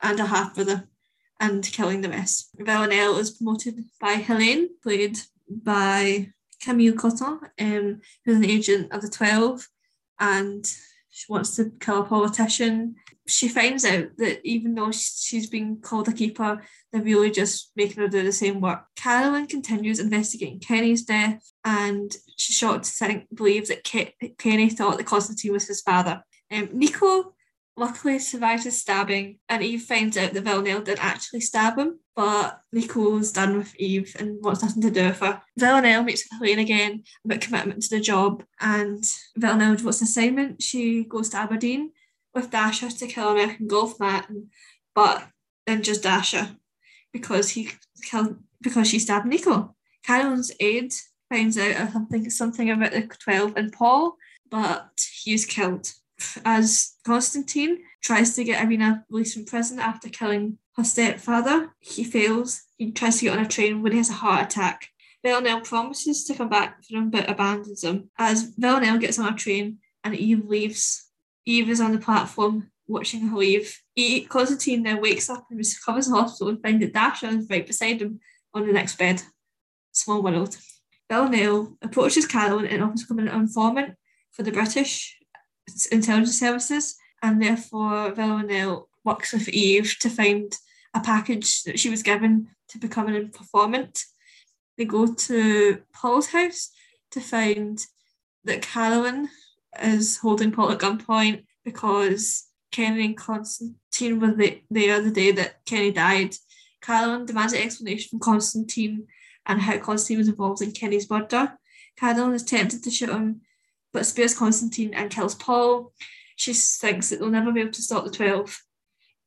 [0.03, 0.89] and a half brother.
[1.41, 2.51] and killing the rest.
[2.57, 6.29] Villanelle is promoted by Helene, played by
[6.63, 9.67] Camille Cottin, um, who's an agent of the 12,
[10.21, 10.65] and
[11.11, 12.95] she wants to kill a politician.
[13.27, 18.01] She finds out that even though she's been called a keeper, they're really just making
[18.03, 18.85] her do the same work.
[18.95, 24.97] Carolyn continues investigating Kenny's death, and she's shocked to think, believes that Ke- Kenny thought
[24.99, 26.23] that Constantine was his father.
[26.53, 27.35] Um, Nico
[27.77, 32.61] luckily survives his stabbing, and Eve finds out that Villanelle didn't actually stab him, but
[32.73, 35.41] Nicole's done with Eve and wants nothing to do with her.
[35.59, 39.05] Villanelle meets with Helene again about commitment to the job, and
[39.37, 40.63] Villanelle wants an assignment.
[40.63, 41.93] She goes to Aberdeen
[42.35, 44.29] with Dasha to kill an American Golf Matt,
[44.95, 45.27] but
[45.67, 46.57] then just Dasha
[47.13, 47.71] because he
[48.05, 49.77] killed because she stabbed Nicole.
[50.05, 50.93] Carolyn's aide
[51.29, 54.17] finds out something something about the twelve and Paul,
[54.51, 54.91] but
[55.23, 55.91] he's killed
[56.45, 61.75] as Constantine tries to get Irina released from prison after killing her stepfather.
[61.81, 62.63] He fails.
[62.77, 64.89] He tries to get on a train when he has a heart attack.
[65.25, 68.11] Villanelle promises to come back for him but abandons him.
[68.19, 71.11] As Villanelle gets on a train and Eve leaves,
[71.47, 73.81] Eve is on the platform watching her leave.
[73.95, 77.47] He, Constantine then wakes up and recovers in the hospital and finds that Dasha is
[77.49, 78.21] right beside him
[78.53, 79.23] on the next bed.
[79.93, 80.57] Small world.
[81.09, 83.95] Villanelle approaches Carolyn and offers to become an informant
[84.33, 85.19] for the British
[85.91, 90.57] intelligence services, and therefore Villanelle works with Eve to find
[90.95, 94.05] a package that she was given to become an informant.
[94.77, 96.71] They go to Paul's house
[97.13, 97.85] to find
[98.45, 99.29] that Carolyn
[99.83, 104.35] is holding Paul at gunpoint because Kenny and Constantine were
[104.71, 106.35] there the day that Kenny died.
[106.81, 109.07] Carolyn demands an explanation from Constantine
[109.47, 111.59] and how Constantine was involved in Kenny's murder.
[111.97, 113.43] Carolyn is tempted to shoot him,
[113.93, 115.93] but spares Constantine and kills Paul.
[116.37, 118.59] She thinks that they'll never be able to stop the 12.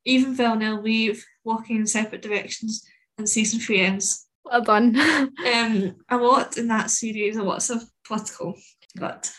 [0.06, 2.86] Even Villanelle leave, walking in separate directions,
[3.18, 4.28] and season three ends.
[4.44, 5.00] Well done.
[5.00, 8.56] um, a lot in that series, a lots of political,
[8.96, 9.32] but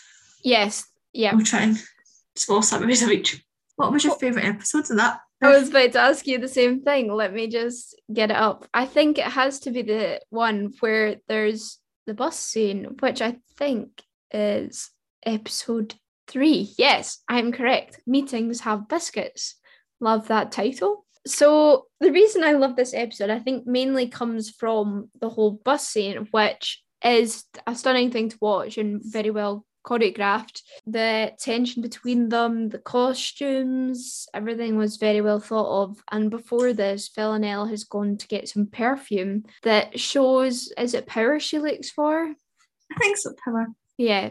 [0.43, 1.35] yes, yeah.
[1.35, 1.83] We'll try and
[2.35, 3.43] small summaries of each.
[3.77, 5.21] What was your favourite episode of that?
[5.43, 7.13] I was about to ask you the same thing.
[7.13, 8.67] Let me just get it up.
[8.73, 13.37] I think it has to be the one where there's the bus scene, which I
[13.57, 14.03] think
[14.33, 14.91] is
[15.27, 15.95] episode
[16.27, 16.73] three.
[16.79, 18.01] Yes, I'm correct.
[18.07, 19.57] Meetings have biscuits.
[20.01, 21.05] Love that title.
[21.27, 25.89] So, the reason I love this episode, I think, mainly comes from the whole bus
[25.89, 30.63] scene, which is a stunning thing to watch and very well choreographed.
[30.87, 36.03] The tension between them, the costumes, everything was very well thought of.
[36.11, 41.41] And before this, Villanelle has gone to get some perfume that shows is it power
[41.41, 42.25] she looks for?
[42.25, 43.67] I think so, power.
[43.97, 44.31] Yeah.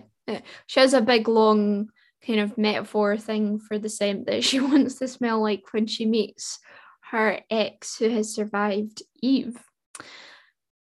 [0.68, 1.90] She has a big long
[2.26, 6.06] kind of metaphor thing for the scent that she wants to smell like when she
[6.06, 6.60] meets
[7.12, 9.58] her ex who has survived Eve.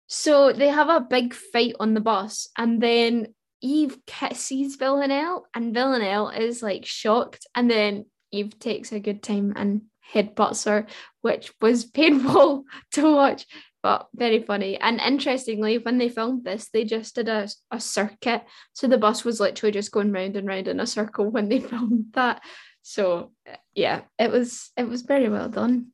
[0.08, 3.28] So they have a big fight on the bus, and then
[3.62, 3.98] Eve
[4.34, 9.84] sees Villanelle, and Villanelle is like shocked, and then Eve takes a good time and
[10.14, 10.88] headbutts her,
[11.22, 12.64] which was painful
[12.94, 13.46] to watch,
[13.82, 14.78] but very funny.
[14.78, 18.44] And interestingly, when they filmed this, they just did a, a circuit.
[18.74, 21.60] So the bus was literally just going round and round in a circle when they
[21.60, 22.42] filmed that.
[22.82, 23.32] So
[23.74, 25.88] yeah, it was it was very well done.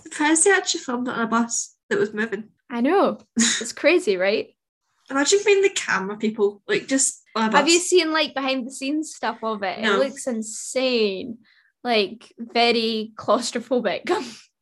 [0.00, 2.50] Surprised they actually filmed it on a bus that was moving.
[2.70, 3.18] I know.
[3.36, 4.54] It's crazy, right?
[5.10, 9.38] Imagine being the camera people, like just Have you seen like behind the scenes stuff
[9.42, 9.80] of it?
[9.80, 9.96] No.
[10.00, 11.38] It looks insane.
[11.82, 14.08] Like very claustrophobic.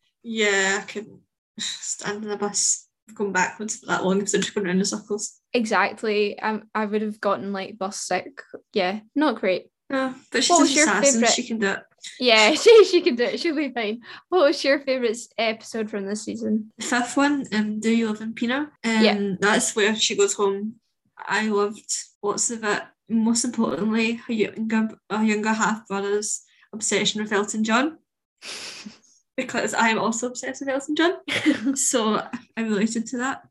[0.23, 1.21] yeah, I can
[1.59, 4.85] stand on the bus going backwards for that long because they're just going around in
[4.85, 5.41] circles.
[5.53, 6.39] Exactly.
[6.39, 8.43] Um, I would have gotten like bus sick.
[8.73, 9.71] Yeah, not great.
[9.91, 11.21] No, but she's what an assassin.
[11.21, 11.35] Favorite?
[11.35, 11.81] She can do it.
[12.21, 13.41] Yeah, she she can do it.
[13.41, 14.01] She'll be fine.
[14.29, 16.73] What was your favorite episode from this season?
[16.79, 18.73] The fifth one, um, Do You Live in Pinner?
[18.85, 20.75] Um, yeah, that's where she goes home.
[21.17, 21.91] I loved
[22.23, 22.83] lots of it.
[23.09, 26.43] Most importantly, her younger, her younger half brother's
[26.73, 27.99] obsession with Elton John.
[29.39, 31.77] because I'm also obsessed with Elton John.
[31.77, 32.21] so
[32.57, 33.43] I'm related to that.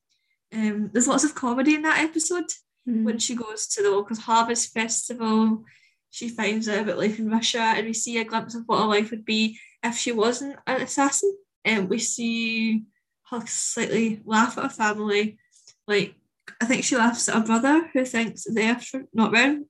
[0.53, 2.51] Um, there's lots of comedy in that episode.
[2.87, 3.05] Mm.
[3.05, 5.63] When she goes to the local harvest festival,
[6.09, 8.85] she finds out about life in Russia, and we see a glimpse of what her
[8.85, 11.33] life would be if she wasn't an assassin.
[11.63, 12.83] And we see
[13.29, 15.37] her slightly laugh at her family.
[15.87, 16.15] Like,
[16.59, 18.77] I think she laughs at her brother who thinks they're
[19.13, 19.67] not round.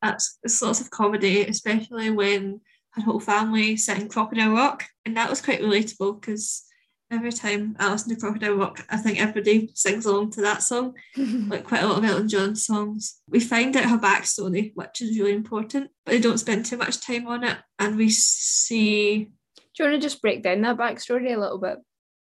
[0.00, 2.60] That's it's lots of comedy, especially when
[2.96, 4.84] her whole family sit in Crocodile Rock.
[5.04, 6.64] And that was quite relatable because
[7.10, 10.94] every time I listen to Crocodile Rock, I think everybody sings along to that song,
[11.16, 13.20] like quite a lot of Elton John songs.
[13.28, 17.00] We find out her backstory, which is really important, but they don't spend too much
[17.00, 17.58] time on it.
[17.78, 19.30] And we see.
[19.74, 21.78] Do you want to just break down that backstory a little bit?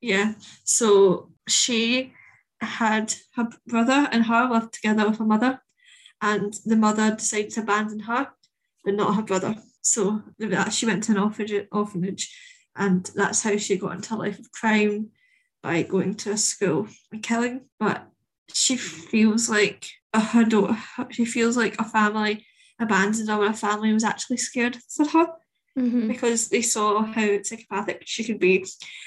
[0.00, 0.34] Yeah.
[0.64, 2.12] So she
[2.60, 5.60] had her brother and her lived together with her mother,
[6.20, 8.28] and the mother decided to abandon her,
[8.84, 9.56] but not her brother.
[9.82, 10.22] So
[10.70, 12.34] she went to an orphanage,
[12.76, 15.10] and that's how she got into a life of crime
[15.62, 17.62] by going to a school and killing.
[17.78, 18.08] But
[18.52, 20.76] she feels like her daughter,
[21.10, 22.46] she feels like a family
[22.78, 25.26] abandoned her when a family was actually scared for her.
[25.74, 26.06] Mhm.
[26.06, 28.62] because they saw how psychopathic she could be.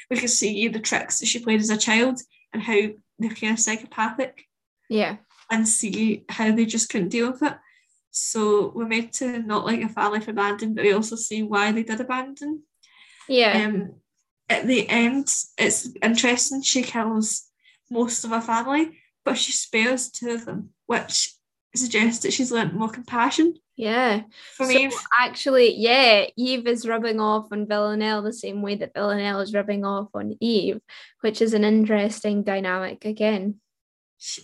[0.09, 2.19] We could see the tricks that she played as a child
[2.51, 2.73] and how
[3.19, 4.47] they're kind of psychopathic
[4.89, 5.17] Yeah.
[5.51, 7.53] and see how they just couldn't deal with it.
[8.15, 11.71] So we're made to not like a family for abandon, but we also see why
[11.71, 12.63] they did abandon.
[13.27, 13.65] Yeah.
[13.65, 13.95] Um,
[14.49, 16.61] at the end, it's interesting.
[16.61, 17.49] She kills
[17.89, 21.33] most of her family, but she spares two of them, which
[21.75, 24.21] suggests that she's learnt more compassion yeah.
[24.55, 24.93] from So Eve.
[25.17, 29.83] actually, yeah, Eve is rubbing off on Villanelle the same way that Villanelle is rubbing
[29.83, 30.79] off on Eve,
[31.21, 33.55] which is an interesting dynamic again.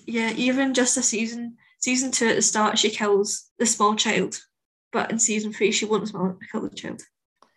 [0.06, 4.40] Yeah, even just a season, season two at the start, she kills the small child,
[4.92, 6.12] but in season three, she won't
[6.52, 7.02] kill the child.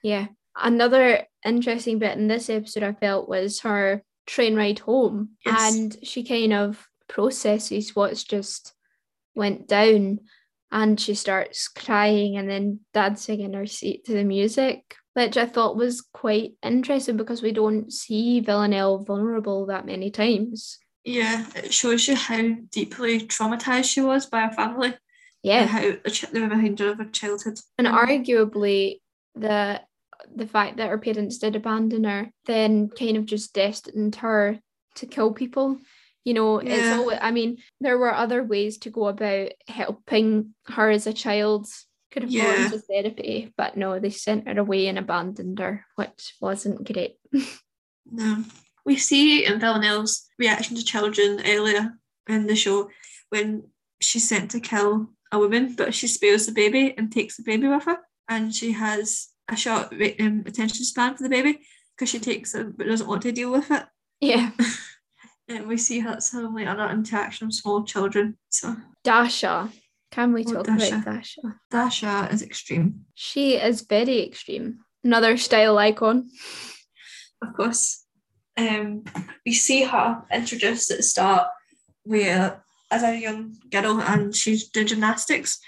[0.02, 0.26] Yeah.
[0.56, 5.30] Another interesting bit in this episode I felt was her train ride home.
[5.44, 5.74] Yes.
[5.74, 8.72] And she kind of processes what's just
[9.34, 10.20] went down
[10.70, 15.46] and she starts crying and then dancing in her seat to the music, which I
[15.46, 20.78] thought was quite interesting because we don't see Villanelle vulnerable that many times.
[21.04, 24.94] Yeah, it shows you how deeply traumatized she was by her family
[25.42, 25.66] Yeah.
[25.66, 27.60] how the remainder of her childhood.
[27.78, 29.00] And Um, arguably
[29.34, 29.82] the
[30.34, 34.58] the fact that her parents did abandon her then kind of just destined her
[34.94, 35.78] to kill people.
[36.24, 36.96] You know, it's Yeah.
[36.98, 41.66] all I mean, there were other ways to go about helping her as a child.
[42.10, 42.68] Could have gone Yeah.
[42.70, 47.18] to therapy, but no, they sent her away and abandoned her, which wasn't great.
[48.06, 48.44] No.
[48.84, 51.92] We see in Villanelle's reaction to children earlier
[52.28, 52.90] in the show
[53.30, 53.64] when
[54.00, 57.66] she's sent to kill a woman, but she spares the baby and takes the baby
[57.68, 57.98] with her.
[58.28, 61.60] And she has a short um, attention span for the baby
[61.96, 63.84] because she takes it but doesn't want to deal with it.
[64.20, 64.50] Yeah.
[65.46, 68.38] And we see some like other interaction with small children.
[68.48, 69.68] So Dasha.
[70.10, 70.94] Can we Oh, talk Dasha.
[70.94, 71.40] about Dasha?
[71.70, 74.78] Dasha is extreme, She is very extreme.
[75.04, 76.30] Another style icon.
[77.42, 78.03] of course.
[78.56, 79.04] Um,
[79.44, 81.48] we see her introduced at the start
[82.04, 85.58] where as a young girl and she's doing gymnastics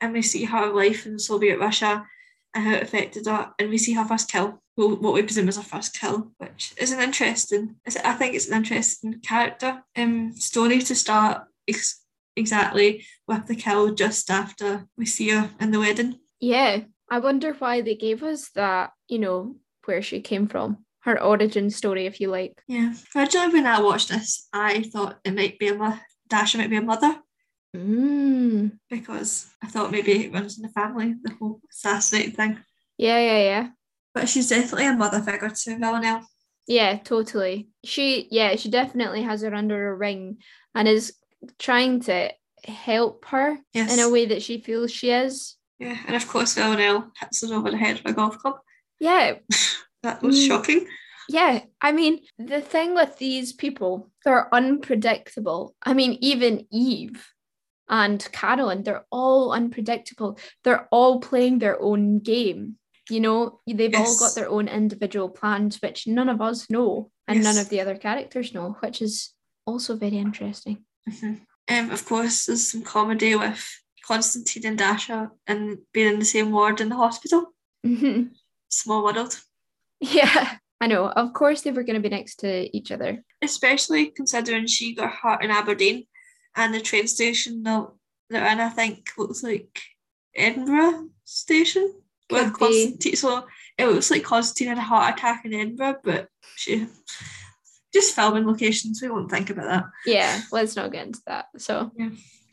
[0.00, 2.06] and we see her life in Soviet Russia
[2.54, 4.60] and how it affected her and we see her first kill.
[4.76, 8.56] What we presume is her first kill which is an interesting I think it's an
[8.56, 12.02] interesting character um, story to start ex-
[12.36, 16.18] exactly with the kill just after we see her in the wedding.
[16.40, 16.80] Yeah,
[17.10, 21.70] I wonder why they gave us that, you know, where she came from, her origin
[21.70, 22.62] story, if you like.
[22.68, 25.98] yeah originally when I watched this I thought it might be a mo-
[26.28, 27.16] Dasha might be a mother
[27.76, 28.72] Mm.
[28.90, 32.58] because I thought maybe it runs in the family, the whole assassinating thing.
[32.98, 33.68] Yeah, yeah, yeah.
[34.12, 36.26] But she's definitely a mother figure to Villanelle.
[36.66, 37.68] Yeah, totally.
[37.84, 40.38] She, yeah, she definitely has her under a ring
[40.74, 41.14] and is
[41.60, 42.32] trying to
[42.64, 43.92] help her Yes.
[43.92, 45.56] in a way that she feels she is.
[45.78, 48.56] Yeah, and of course Villanelle hits us over the head with a golf club.
[48.98, 49.36] Yeah,
[50.02, 50.46] That was Mm.
[50.46, 50.86] shocking.
[51.28, 51.64] yeah.
[51.80, 55.74] I mean, the thing with these people, they're unpredictable.
[55.82, 57.32] I mean, even Eve
[57.88, 60.38] and Carolyn, they're all unpredictable.
[60.64, 62.76] They're all playing their own game.
[63.08, 67.42] You know, they've all got their own individual plans, which none of us know, and
[67.42, 69.32] none of the other characters know, which is
[69.66, 70.84] also very interesting.
[71.08, 71.40] Mhm.
[71.68, 73.64] Um, of course, there's some comedy with
[74.06, 77.52] Constantine and Dasha and being in the same ward in the hospital.
[77.84, 78.30] Mhm.
[78.68, 79.40] Small world.
[80.00, 81.08] Yeah, I know.
[81.08, 83.22] Of course, they were going to be next to each other.
[83.42, 86.06] Especially considering she got hurt in Aberdeen
[86.56, 87.88] and the train station that
[88.28, 89.80] they're in, I think, looks like
[90.34, 91.94] Edinburgh station.
[92.30, 92.68] With Could.
[92.70, 93.44] Constantine, so
[93.76, 96.86] it looks like Constantine had a heart attack in Edinburgh, but she
[97.92, 99.02] just filming locations.
[99.02, 99.84] We won't think about that.
[100.06, 101.46] Yeah, let's not get into that.
[101.58, 101.90] So,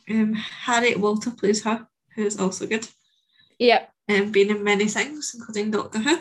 [0.10, 1.86] Um, Harriet Walter plays her,
[2.16, 2.88] who is also good,
[3.60, 3.92] yep.
[4.08, 6.18] and been in many things, including Doctor Who.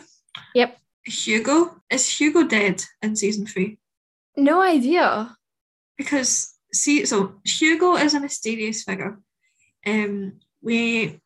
[0.55, 0.77] Yep.
[1.07, 3.79] Hugo is Hugo dead in season three
[4.37, 5.37] No idea.
[5.97, 9.19] because see, so Hugo is a mysterious figure.
[9.87, 11.21] Um, we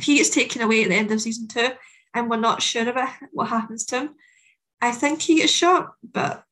[0.00, 1.68] he gets taken away at the end of season two,
[2.14, 4.10] and we're not sure about what happens to him.
[4.80, 6.44] I think he gets shot, but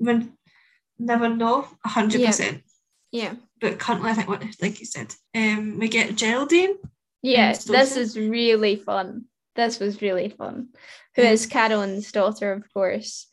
[0.00, 0.28] we
[0.98, 2.26] never know hundred Yeah.
[2.28, 2.62] percent.
[3.12, 3.34] Yeah.
[3.60, 5.14] But currently, I think what I think he said.
[5.34, 6.76] Um, we get Geraldine.
[7.22, 9.24] Yeah, this is really fun.
[9.54, 10.68] This was really fun.
[11.16, 13.26] Who is Carolyn's daughter, of course.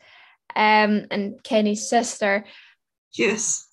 [0.56, 2.46] um, and Kenny's sister.
[3.14, 3.68] Yes.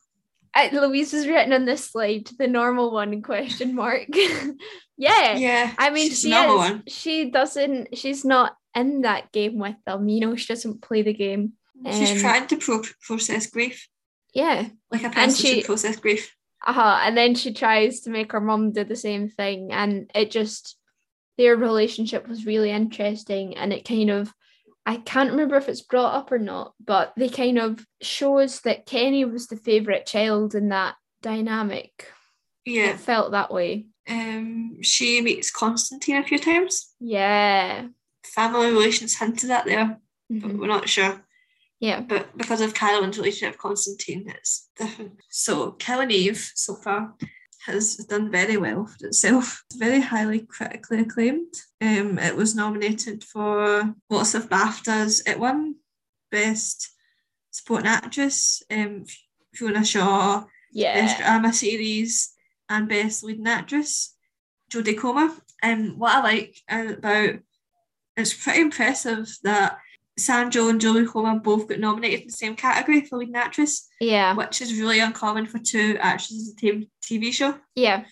[0.55, 4.07] Uh, Louise has written on this slide the normal one question mark.
[4.97, 5.37] yeah.
[5.37, 5.73] Yeah.
[5.79, 6.81] I mean, she's she is.
[6.89, 7.97] She doesn't.
[7.99, 10.09] She's not in that game with them.
[10.09, 11.53] You know, she doesn't play the game.
[11.93, 13.87] She's Um, trying to pro- process grief,
[14.35, 14.69] Yeah.
[14.91, 16.35] like a person she- should process grief.
[16.67, 16.99] Uh-huh.
[17.03, 19.71] And then she tries to make her mum do the same thing.
[19.73, 20.78] And it just
[21.39, 23.57] their relationship was really interesting.
[23.57, 24.33] And it kind of
[24.85, 28.87] I can't remember if it's brought up or not, but they kind of shows that
[28.87, 32.11] Kenny was the favourite child in that dynamic.
[32.65, 32.91] Yeah.
[32.91, 33.87] It felt that way.
[34.09, 36.95] Um, she meets Constantine a few times.
[37.01, 37.89] Yeah.
[38.25, 39.99] Family relations hinted at there,
[40.31, 40.59] but Mhm.
[40.59, 41.23] we're not sure.
[41.81, 42.01] Yeah.
[42.01, 45.21] But because of Carolyn's relationship with Constantine, it's different.
[45.29, 47.15] So Killing Eve so far
[47.69, 49.63] has done very well for itself.
[49.67, 51.55] It's very highly critically acclaimed.
[51.81, 55.29] Um, it was nominated for lots of BAFTAs.
[55.29, 55.77] It won
[56.31, 56.91] Best
[57.51, 59.05] Supporting Actress, um,
[59.55, 60.95] Fiona Shaw, yeah.
[60.95, 61.19] Best.
[61.19, 62.33] Drama Series,
[62.69, 64.15] and Best Leading Actress,
[64.71, 65.35] Jodie Comer.
[65.63, 67.41] And what I like about
[68.19, 69.79] it's pretty impressive that
[70.19, 74.35] Sandra and Jodie Comer both got nominated in the same category for Leading Actress, Yeah.
[74.35, 77.59] which is really uncommon for two actresses in a TV show.
[77.75, 78.05] Yeah.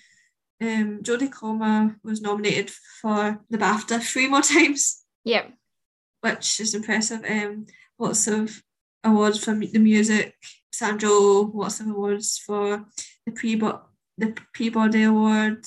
[0.61, 2.71] Um, Jodie Comer was nominated
[3.03, 5.47] for the BAFTA three more times, Yeah.
[6.21, 7.25] which is impressive.
[7.29, 7.67] Um,
[7.99, 8.63] lots of
[9.05, 10.35] awards for the music.
[10.73, 12.85] Sandra, lots of awards for
[13.25, 13.57] the pre
[14.19, 15.65] the Peabody Award,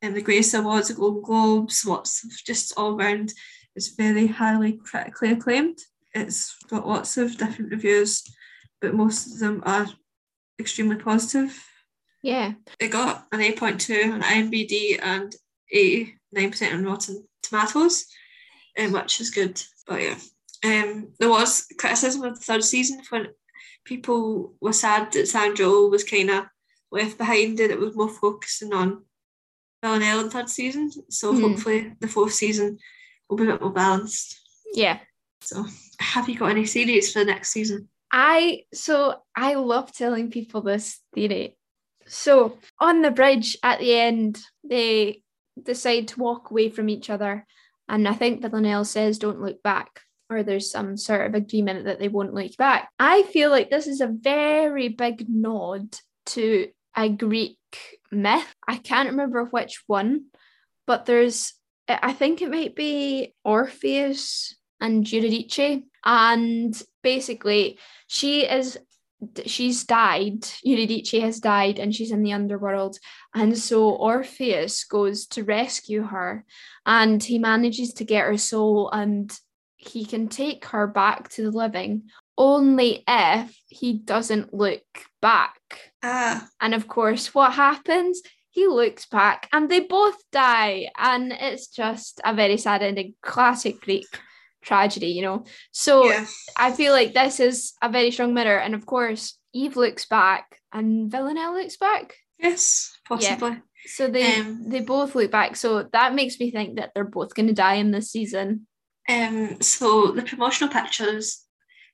[0.00, 1.84] and the Grace Awards, the Golden Globes.
[1.84, 3.32] Lots of just all round.
[3.78, 5.78] It's very highly critically acclaimed.
[6.12, 8.24] It's got lots of different reviews,
[8.80, 9.86] but most of them are
[10.58, 11.56] extremely positive.
[12.24, 12.54] Yeah.
[12.80, 15.32] It got an 8.2 on IMBD and
[15.72, 18.06] 89% on Rotten Tomatoes,
[18.80, 19.62] um, which is good.
[19.86, 20.18] But yeah,
[20.64, 23.28] um, there was criticism of the third season when
[23.84, 26.46] people were sad that Sandra was kind of
[26.90, 29.04] left behind and it was more focusing on
[29.84, 30.90] Villanelle in the third season.
[31.10, 31.40] So Mhm.
[31.42, 32.80] hopefully the fourth season
[33.28, 34.40] will be a bit more balanced.
[34.74, 34.98] Yeah.
[35.40, 35.64] So
[36.00, 37.88] have you got any theories for the next season?
[38.10, 41.56] I so I love telling people this theory.
[42.06, 45.22] So on the bridge at the end, they
[45.62, 47.46] decide to walk away from each other.
[47.88, 50.00] And I think Villanelle says, don't look back,
[50.30, 52.90] or there's some sort of agreement that they won't look back.
[52.98, 57.58] I feel like this is a very big nod to a Greek
[58.10, 58.54] myth.
[58.66, 60.26] I can't remember which one,
[60.86, 61.54] but there's,
[61.88, 65.82] I think it might be Orpheus and Eurydice.
[66.04, 68.78] And basically, she is
[69.46, 70.46] she's died.
[70.62, 72.98] Eurydice has died and she's in the underworld.
[73.34, 76.44] And so Orpheus goes to rescue her
[76.86, 79.36] and he manages to get her soul and
[79.76, 82.04] he can take her back to the living
[82.36, 84.84] only if he doesn't look
[85.20, 85.60] back.
[86.02, 91.68] Ah, and of course what happens he looks back and they both die and it's
[91.68, 94.06] just a very sad ending classic greek
[94.62, 96.26] tragedy you know so yeah.
[96.58, 98.58] I feel like this is a very strong mirror.
[98.58, 102.14] And of course, Eve looks back and Villanelle looks back.
[102.38, 103.62] Yes, possibly.
[103.86, 105.56] So they Um, they both look back.
[105.56, 108.66] So that makes me think that they're both gonna die in this season.
[109.08, 111.44] Um, so the promotional pictures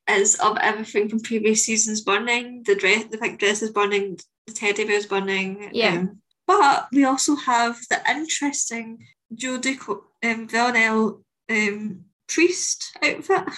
[0.09, 4.53] is of everything from previous seasons burning, the dress, the pink dress is burning, the
[4.53, 5.71] teddy bear is burning.
[5.73, 5.99] Yeah.
[5.99, 9.79] Um, but we also have the interesting Jodie
[10.25, 13.49] um, Villanelle um, priest outfit.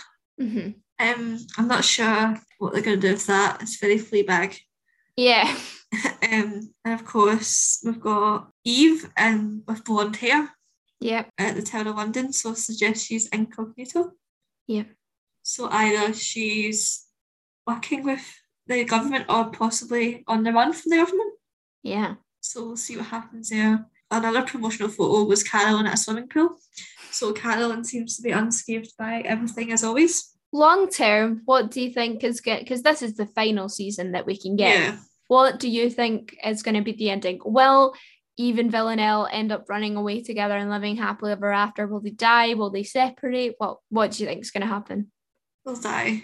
[0.40, 0.74] Mhm.
[0.98, 3.60] Um, I'm not sure what they're going to do with that.
[3.62, 4.58] It's very Fleabag.
[5.16, 5.56] Yeah.
[6.32, 10.50] Um, and of course we've got Eve um, with blonde hair
[11.00, 11.24] Yeah.
[11.38, 14.10] at the Tower of London, so I suggest she's incognito.
[14.66, 14.82] Yeah.
[15.42, 17.06] So either she's
[17.66, 18.20] working with
[18.66, 21.34] the government or possibly on the run from the government.
[21.84, 22.14] Yeah.
[22.46, 23.86] So we'll see what happens there.
[24.10, 26.56] Another promotional photo was Carolyn at a swimming pool.
[27.10, 30.32] So Carolyn seems to be unscathed by everything as always.
[30.52, 32.60] Long term, what do you think is good?
[32.60, 34.78] Because this is the final season that we can get.
[34.78, 34.96] Yeah.
[35.26, 37.40] What do you think is going to be the ending?
[37.44, 37.94] Will
[38.36, 41.88] Eve and Villanelle end up running away together and living happily ever after?
[41.88, 42.54] Will they die?
[42.54, 43.56] Will they separate?
[43.58, 45.10] What What do you think is going to happen?
[45.64, 46.22] They'll die.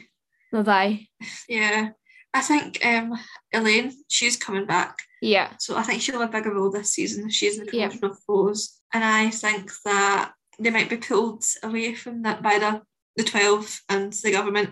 [0.53, 1.09] They'll die.
[1.49, 1.91] Yeah.
[2.33, 3.19] I think um
[3.53, 5.03] Helene, she's coming back.
[5.23, 5.53] Yeah.
[5.59, 7.31] So I think she'll have a bigger role this season.
[7.31, 7.89] She's in the Yeah.
[7.89, 8.81] promotional photos.
[8.93, 12.83] And I think that they might be pulled away from that by the,
[13.17, 14.71] the 12 and the government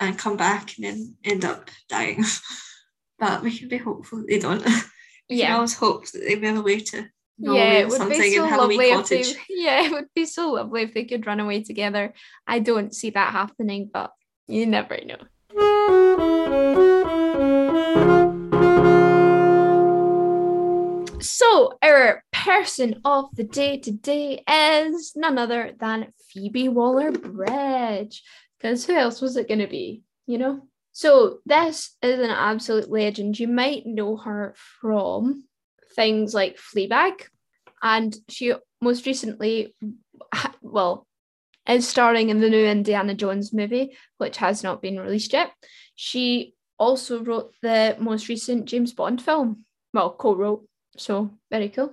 [0.00, 2.22] and come back and then end up dying.
[3.18, 4.64] but we can be hopeful that they don't.
[4.64, 4.82] we can
[5.28, 5.54] Yeah.
[5.54, 7.06] always hope that they move away to
[7.38, 9.34] Norway yeah, it would something be so and have a wee lovely if cottage.
[9.34, 9.40] they.
[9.50, 12.12] Yeah, it would be so lovely if they could run away together.
[12.46, 14.10] I don't see that happening, but
[14.48, 15.16] You never know.
[21.26, 28.22] So, our person of the day today is none other than Phoebe Waller Bridge.
[28.56, 30.02] Because who else was it going to be?
[30.26, 30.68] You know?
[30.92, 33.40] So, this is an absolute legend.
[33.40, 35.44] You might know her from
[35.96, 37.22] things like Fleabag,
[37.82, 39.74] and she most recently,
[40.62, 41.08] well,
[41.68, 45.50] is starring in the new Indiana Jones movie, which has not been released yet.
[45.96, 49.64] She also wrote the most recent James Bond film.
[49.92, 50.68] Well, co-wrote.
[50.96, 51.92] So very cool.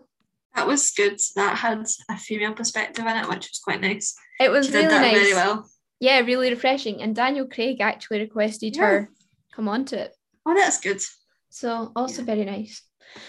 [0.56, 1.20] That was good.
[1.36, 4.16] That had a female perspective in it, which was quite nice.
[4.40, 5.18] It was She really nice.
[5.18, 5.70] very well.
[6.00, 7.02] Yeah, really refreshing.
[7.02, 9.10] And Daniel Craig actually requested her
[9.56, 10.16] come on to it.
[10.46, 11.02] Oh, that's good.
[11.50, 12.26] So also Yeah.
[12.26, 12.82] very nice.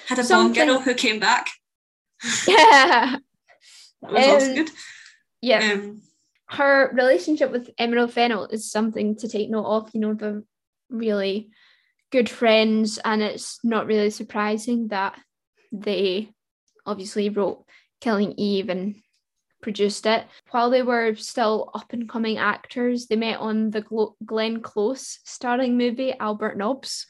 [0.07, 1.49] Had a Something- Bond girl who came back.
[2.49, 3.17] Yeah.
[4.03, 4.71] That was also Um, good.
[5.41, 5.73] Yeah.
[5.73, 6.03] Um,
[6.49, 9.91] her relationship with Emerald Fennell is something to take note of.
[9.95, 10.43] You know, they're
[10.91, 11.51] really
[12.11, 15.19] good friends, and it's not really surprising that
[15.81, 16.31] they
[16.87, 17.65] obviously wrote
[18.01, 18.97] Killing Eve and
[19.61, 20.25] produced it.
[20.51, 25.21] While they were still up and coming actors, they met on the Glo- Glenn Close
[25.25, 27.07] starring movie Albert Nobbs.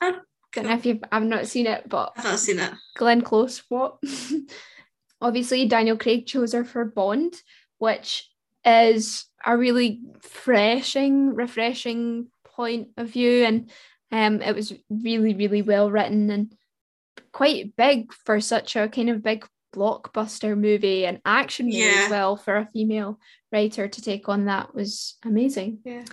[0.00, 0.20] Ah,
[0.52, 2.72] Don't know if you've I've not seen it, but I've not seen it.
[2.96, 3.98] Glenn Close, what?
[5.20, 7.34] Obviously, Daniel Craig chose her for Bond,
[7.78, 8.28] which
[8.64, 13.44] is a really refreshing, refreshing point of view.
[13.44, 13.70] And
[14.12, 16.54] um, it was really, really well written and
[17.32, 22.02] quite big for such a kind of big blockbuster movie and action movie Yeah.
[22.04, 23.18] as well for a female
[23.52, 25.80] writer to take on that was amazing.
[25.84, 26.04] Yeah.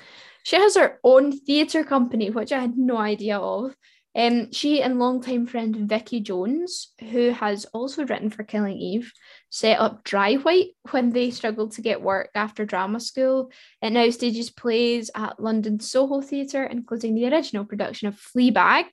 [0.43, 3.75] She has her own theatre company, which I had no idea of.
[4.13, 9.11] Um, she and longtime friend Vicky Jones, who has also written for Killing Eve,
[9.49, 13.51] set up DryWrite when they struggled to get work after drama school.
[13.81, 18.87] It now stages plays at London Soho Theatre, including the original production of Fleabag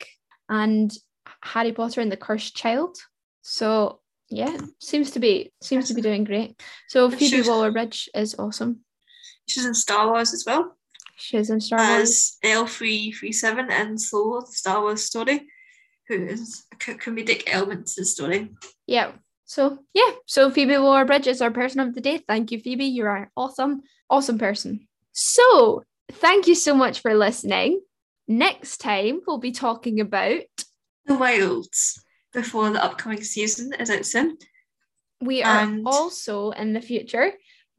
[0.49, 0.93] and
[1.43, 2.97] Harry Potter and the Cursed Child.
[3.43, 4.01] So
[4.31, 6.61] yeah, seems to be seems to be doing great.
[6.89, 8.81] So Phoebe Waller-Bridge is awesome.
[9.47, 10.77] She's in Star Wars as well
[11.19, 12.01] She's in Star Wars.
[12.03, 15.49] as L337 in Solo, the Star Wars story,
[16.07, 18.51] who is a comedic element to the story.
[18.87, 19.13] Yeah.
[19.45, 20.13] So yeah.
[20.27, 22.19] So Phoebe Waller Bridge is our person of the day.
[22.19, 22.85] Thank you, Phoebe.
[22.85, 24.87] You are awesome, awesome person.
[25.13, 27.81] So thank you so much for listening.
[28.29, 30.43] Next time we'll be talking about
[31.09, 34.37] The Wilds before the upcoming season is out soon.
[35.21, 37.33] we are And- also in the future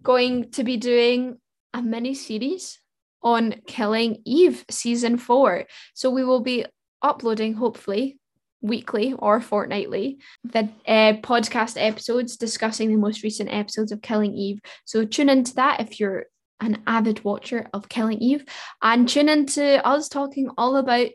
[0.04, 1.38] going to be doing
[1.74, 2.80] a mini series
[3.24, 5.66] on Killing Eve season four.
[5.94, 6.66] So we will be
[7.02, 8.18] uploading hopefully
[8.62, 14.60] weekly or fortnightly the uh, podcast episodes discussing the most recent episodes of Killing Eve.
[14.86, 16.26] So tune into that if you're
[16.60, 18.44] an avid watcher of Killing Eve
[18.82, 21.08] and tune into us talking all about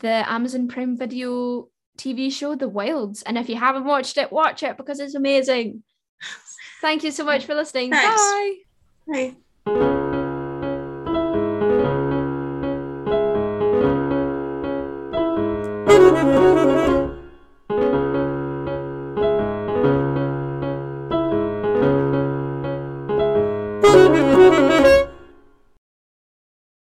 [0.00, 3.22] the Amazon Prime Video TV show The Wilds.
[3.22, 5.82] And if you haven't watched it, watch it because it's amazing.
[6.80, 7.90] Thank you so much for listening.
[7.90, 8.20] Thanks.
[8.20, 8.54] Bye.
[9.06, 10.07] Right.